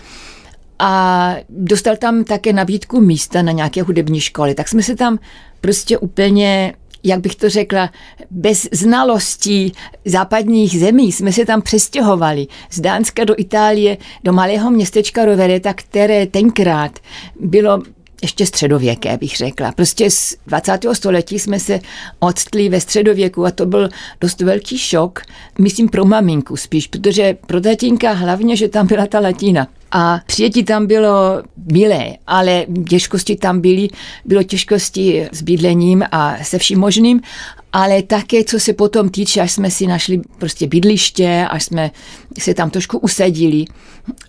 a 0.80 1.36
dostal 1.50 1.98
tam 1.98 2.24
také 2.24 2.54
nabídku 2.54 3.02
místa 3.02 3.42
na 3.42 3.52
nějaké 3.52 3.82
hudební 3.82 4.20
škole. 4.20 4.56
Tak 4.56 4.68
jsme 4.68 4.84
se 4.84 4.96
tam 4.96 5.20
prostě 5.62 5.98
úplně 5.98 6.74
jak 7.04 7.20
bych 7.20 7.36
to 7.36 7.50
řekla, 7.50 7.90
bez 8.32 8.68
znalostí 8.72 9.74
západních 10.06 10.80
zemí 10.80 11.12
jsme 11.12 11.32
se 11.32 11.46
tam 11.46 11.62
přestěhovali 11.62 12.48
z 12.72 12.80
Dánska 12.80 13.24
do 13.24 13.36
Itálie, 13.38 13.98
do 14.24 14.34
malého 14.34 14.72
městečka 14.72 15.26
Rovereta, 15.26 15.74
které 15.74 16.28
tenkrát 16.28 17.00
bylo 17.40 17.82
ještě 18.24 18.46
středověké, 18.46 19.18
bych 19.18 19.38
řekla. 19.38 19.72
Prostě 19.72 20.12
z 20.12 20.36
20. 20.48 20.80
století 20.94 21.40
jsme 21.40 21.60
se 21.60 21.80
odstli 22.20 22.70
ve 22.70 22.82
středověku 22.82 23.46
a 23.46 23.52
to 23.52 23.66
byl 23.66 23.90
dost 24.22 24.42
velký 24.42 24.78
šok, 24.78 25.22
myslím 25.60 25.90
pro 25.90 26.06
maminku 26.06 26.56
spíš, 26.56 26.88
protože 26.88 27.38
pro 27.48 27.62
tatínka 27.62 28.12
hlavně, 28.12 28.56
že 28.56 28.68
tam 28.68 28.88
byla 28.88 29.08
ta 29.08 29.20
latina. 29.20 29.68
A 29.92 30.20
přijetí 30.26 30.64
tam 30.64 30.88
bylo 30.88 31.44
milé, 31.72 32.14
ale 32.28 32.66
těžkosti 32.90 33.36
tam 33.36 33.62
byly, 33.62 33.88
bylo 34.26 34.44
těžkosti 34.44 35.28
s 35.32 35.42
bydlením 35.42 36.04
a 36.12 36.44
se 36.44 36.58
vším 36.58 36.80
možným, 36.80 37.22
ale 37.74 38.04
také, 38.04 38.44
co 38.44 38.60
se 38.60 38.74
potom 38.74 39.10
týče, 39.10 39.42
až 39.42 39.52
jsme 39.52 39.72
si 39.72 39.88
našli 39.88 40.22
prostě 40.38 40.68
bydliště, 40.68 41.48
až 41.50 41.64
jsme 41.64 41.92
se 42.40 42.54
tam 42.54 42.70
trošku 42.70 42.98
usadili 42.98 43.66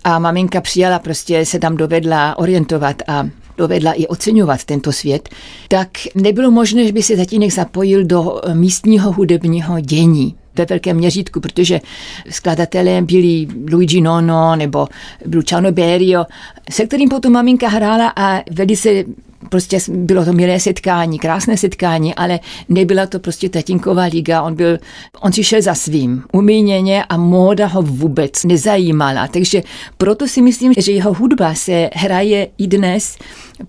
a 0.03 0.19
maminka 0.19 0.61
přijala, 0.61 0.99
prostě 0.99 1.45
se 1.45 1.59
tam 1.59 1.77
dovedla 1.77 2.37
orientovat 2.37 3.01
a 3.07 3.29
dovedla 3.57 3.93
i 3.93 4.07
oceňovat 4.07 4.63
tento 4.63 4.91
svět, 4.91 5.29
tak 5.67 5.89
nebylo 6.15 6.51
možné, 6.51 6.85
že 6.85 6.91
by 6.91 7.03
se 7.03 7.17
tatínek 7.17 7.53
zapojil 7.53 8.03
do 8.03 8.41
místního 8.53 9.11
hudebního 9.11 9.79
dění. 9.79 10.35
ve 10.57 10.65
velkém 10.65 10.97
měřítku, 10.97 11.39
protože 11.39 11.81
skladatelé 12.29 13.01
byli 13.01 13.47
Luigi 13.71 14.01
Nono 14.01 14.55
nebo 14.55 14.87
Luciano 15.33 15.71
Berio, 15.71 16.25
se 16.71 16.85
kterým 16.85 17.09
potom 17.09 17.33
maminka 17.33 17.67
hrála 17.67 18.13
a 18.15 18.41
velice 18.51 19.03
prostě 19.49 19.79
bylo 19.89 20.25
to 20.25 20.33
milé 20.33 20.59
setkání, 20.59 21.19
krásné 21.19 21.57
setkání, 21.57 22.15
ale 22.15 22.39
nebyla 22.69 23.05
to 23.05 23.19
prostě 23.19 23.49
tatínková 23.49 24.03
liga, 24.03 24.41
on 24.41 24.55
byl, 24.55 24.77
on 25.21 25.33
si 25.33 25.43
šel 25.43 25.61
za 25.61 25.75
svým, 25.75 26.23
umíněně 26.33 27.03
a 27.03 27.17
móda 27.17 27.67
ho 27.67 27.81
vůbec 27.81 28.43
nezajímala, 28.43 29.27
takže 29.27 29.63
proto 29.97 30.27
si 30.27 30.41
myslím, 30.41 30.73
že 30.77 30.91
jeho 30.91 31.13
hudba 31.13 31.53
se 31.53 31.89
hraje 31.93 32.47
i 32.57 32.67
dnes, 32.67 33.17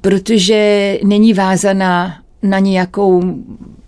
protože 0.00 0.98
není 1.04 1.32
vázaná 1.32 2.18
na 2.42 2.58
nějakou 2.58 3.22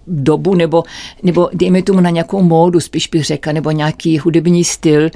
dobu 0.08 0.54
nebo, 0.54 0.82
nebo 1.22 1.50
dejme 1.52 1.82
tomu 1.82 2.00
na 2.00 2.10
nějakou 2.10 2.42
módu, 2.42 2.80
spíš 2.80 3.08
bych 3.08 3.24
řekla, 3.24 3.52
nebo 3.52 3.70
nějaký 3.70 4.18
hudební 4.18 4.64
styl. 4.64 5.10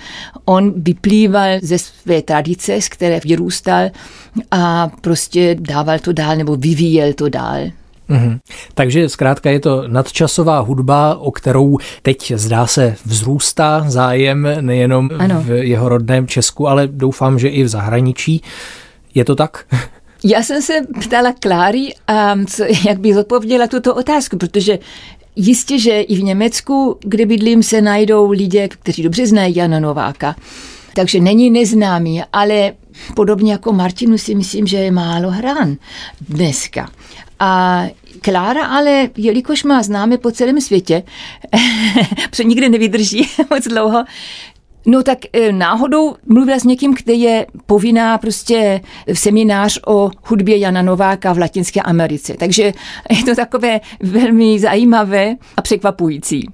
On 0.45 0.73
vyplýval 0.77 1.59
ze 1.63 1.79
své 1.79 2.23
tradice, 2.23 2.81
z 2.81 2.89
které 2.89 3.21
vyrůstal 3.25 3.91
a 4.51 4.91
prostě 5.01 5.57
dával 5.61 5.99
to 5.99 6.13
dál 6.13 6.37
nebo 6.37 6.57
vyvíjel 6.57 7.13
to 7.13 7.29
dál. 7.29 7.61
Mm-hmm. 8.11 8.39
Takže 8.75 9.09
zkrátka 9.09 9.51
je 9.51 9.61
to 9.61 9.89
nadčasová 9.89 10.61
hudba, 10.61 11.17
o 11.19 11.31
kterou 11.31 11.79
teď 12.03 12.33
zdá 12.37 12.67
se 12.67 12.97
vzrůstá 13.05 13.85
zájem 13.89 14.49
nejenom 14.61 15.11
ano. 15.19 15.43
v 15.43 15.51
jeho 15.51 15.89
rodném 15.89 16.27
Česku, 16.27 16.69
ale 16.69 16.89
doufám, 16.89 17.39
že 17.39 17.49
i 17.49 17.63
v 17.63 17.69
zahraničí. 17.69 18.43
Je 19.15 19.25
to 19.25 19.35
tak? 19.35 19.65
Já 20.25 20.43
jsem 20.43 20.63
se 20.63 20.75
ptala 21.01 21.33
Kláry, 21.33 21.95
a 22.09 22.37
co, 22.47 22.65
jak 22.87 23.01
by 23.01 23.15
zodpověděla 23.15 23.67
tuto 23.67 23.95
otázku, 23.95 24.37
protože 24.37 24.79
jistě, 25.37 25.79
že 25.79 26.01
i 26.01 26.15
v 26.17 26.23
Německu, 26.23 26.99
kde 27.01 27.27
bydlím, 27.27 27.63
se 27.63 27.81
najdou 27.81 28.31
lidé, 28.31 28.69
kteří 28.69 29.03
dobře 29.03 29.27
znají 29.27 29.57
Jana 29.57 29.81
Nováka. 29.81 30.37
Takže 30.95 31.21
není 31.21 31.51
neznámý, 31.51 32.23
ale 32.33 32.73
podobně 33.17 33.53
jako 33.53 33.73
Martinu 33.73 34.19
si 34.19 34.35
myslím, 34.35 34.67
že 34.67 34.77
je 34.77 34.91
málo 34.91 35.31
hrán 35.31 35.77
dneska. 36.21 36.91
A 37.39 37.83
Klára 38.21 38.67
ale, 38.67 39.09
jelikož 39.17 39.65
má 39.65 39.83
známe 39.83 40.19
po 40.19 40.31
celém 40.31 40.61
světě, 40.61 41.03
protože 42.31 42.45
nikdy 42.45 42.69
nevydrží 42.69 43.29
moc 43.51 43.65
dlouho, 43.65 44.05
No 44.87 45.03
tak 45.03 45.19
e, 45.33 45.53
náhodou 45.53 46.15
mluvila 46.27 46.59
s 46.59 46.65
někým, 46.65 46.95
který 46.95 47.21
je 47.21 47.47
povinná 47.67 48.19
prostě 48.19 48.81
v 49.13 49.19
seminář 49.19 49.81
o 49.87 50.11
hudbě 50.25 50.57
Jana 50.57 50.83
Nováka 50.83 51.33
v 51.33 51.39
Latinské 51.39 51.81
Americe. 51.81 52.35
Takže 52.39 52.73
je 53.11 53.25
to 53.25 53.35
takové 53.35 53.81
velmi 54.01 54.59
zajímavé 54.59 55.37
a 55.57 55.63
překvapující. 55.63 56.49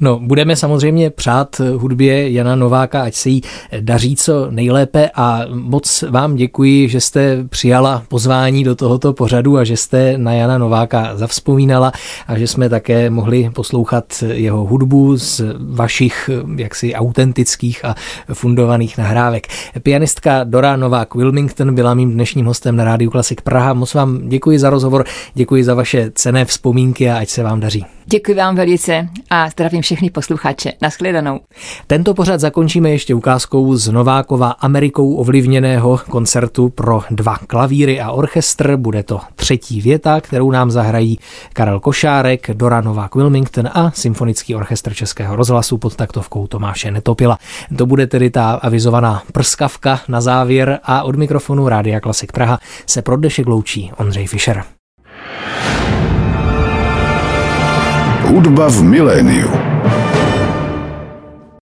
No, 0.00 0.18
budeme 0.18 0.56
samozřejmě 0.56 1.10
přát 1.10 1.60
hudbě 1.76 2.30
Jana 2.30 2.56
Nováka, 2.56 3.02
ať 3.02 3.14
se 3.14 3.28
jí 3.28 3.42
daří 3.80 4.16
co 4.16 4.50
nejlépe 4.50 5.10
a 5.14 5.40
moc 5.52 6.04
vám 6.10 6.36
děkuji, 6.36 6.88
že 6.88 7.00
jste 7.00 7.44
přijala 7.48 8.02
pozvání 8.08 8.64
do 8.64 8.74
tohoto 8.74 9.12
pořadu 9.12 9.58
a 9.58 9.64
že 9.64 9.76
jste 9.76 10.18
na 10.18 10.32
Jana 10.32 10.58
Nováka 10.58 11.16
zavzpomínala 11.16 11.92
a 12.26 12.38
že 12.38 12.46
jsme 12.46 12.68
také 12.68 13.10
mohli 13.10 13.50
poslouchat 13.54 14.24
jeho 14.32 14.64
hudbu 14.64 15.16
z 15.16 15.40
vašich 15.58 16.30
jaksi 16.56 16.94
autentických 16.94 17.84
a 17.84 17.94
fundovaných 18.32 18.98
nahrávek. 18.98 19.46
Pianistka 19.82 20.44
Dora 20.44 20.76
Novák 20.76 21.14
Wilmington 21.14 21.74
byla 21.74 21.94
mým 21.94 22.12
dnešním 22.12 22.46
hostem 22.46 22.76
na 22.76 22.84
Rádiu 22.84 23.10
Klasik 23.10 23.40
Praha. 23.40 23.74
Moc 23.74 23.94
vám 23.94 24.28
děkuji 24.28 24.58
za 24.58 24.70
rozhovor, 24.70 25.04
děkuji 25.34 25.64
za 25.64 25.74
vaše 25.74 26.10
cené 26.14 26.44
vzpomínky 26.44 27.10
a 27.10 27.18
ať 27.18 27.28
se 27.28 27.42
vám 27.42 27.60
daří. 27.60 27.86
Děkuji 28.10 28.34
vám 28.34 28.56
velice 28.56 29.08
a 29.30 29.50
zdravím 29.58 29.82
všechny 29.82 30.10
posluchače. 30.10 30.72
Naschledanou. 30.82 31.40
Tento 31.86 32.14
pořad 32.14 32.40
zakončíme 32.40 32.90
ještě 32.90 33.14
ukázkou 33.14 33.76
z 33.76 33.88
Novákova 33.88 34.50
Amerikou 34.50 35.14
ovlivněného 35.14 36.00
koncertu 36.10 36.68
pro 36.68 37.02
dva 37.10 37.38
klavíry 37.46 38.00
a 38.00 38.10
orchestr. 38.10 38.76
Bude 38.76 39.02
to 39.02 39.20
třetí 39.34 39.80
věta, 39.80 40.20
kterou 40.20 40.50
nám 40.50 40.70
zahrají 40.70 41.18
Karel 41.52 41.80
Košárek, 41.80 42.50
Dora 42.52 42.80
Novák 42.80 43.14
Wilmington 43.14 43.68
a 43.74 43.90
Symfonický 43.94 44.54
orchestr 44.54 44.94
Českého 44.94 45.36
rozhlasu 45.36 45.78
pod 45.78 45.96
taktovkou 45.96 46.46
Tomáše 46.46 46.90
Netopila. 46.90 47.38
To 47.78 47.86
bude 47.86 48.06
tedy 48.06 48.30
ta 48.30 48.50
avizovaná 48.50 49.22
prskavka 49.32 50.00
na 50.08 50.20
závěr 50.20 50.78
a 50.82 51.02
od 51.02 51.16
mikrofonu 51.16 51.68
Rádia 51.68 52.00
Klasik 52.00 52.32
Praha 52.32 52.58
se 52.86 53.02
pro 53.02 53.16
dnešek 53.16 53.46
loučí 53.46 53.92
Ondřej 53.96 54.26
Fischer. 54.26 54.64
Hudba 58.28 58.68
v 58.68 58.84
miléniu. 58.84 59.67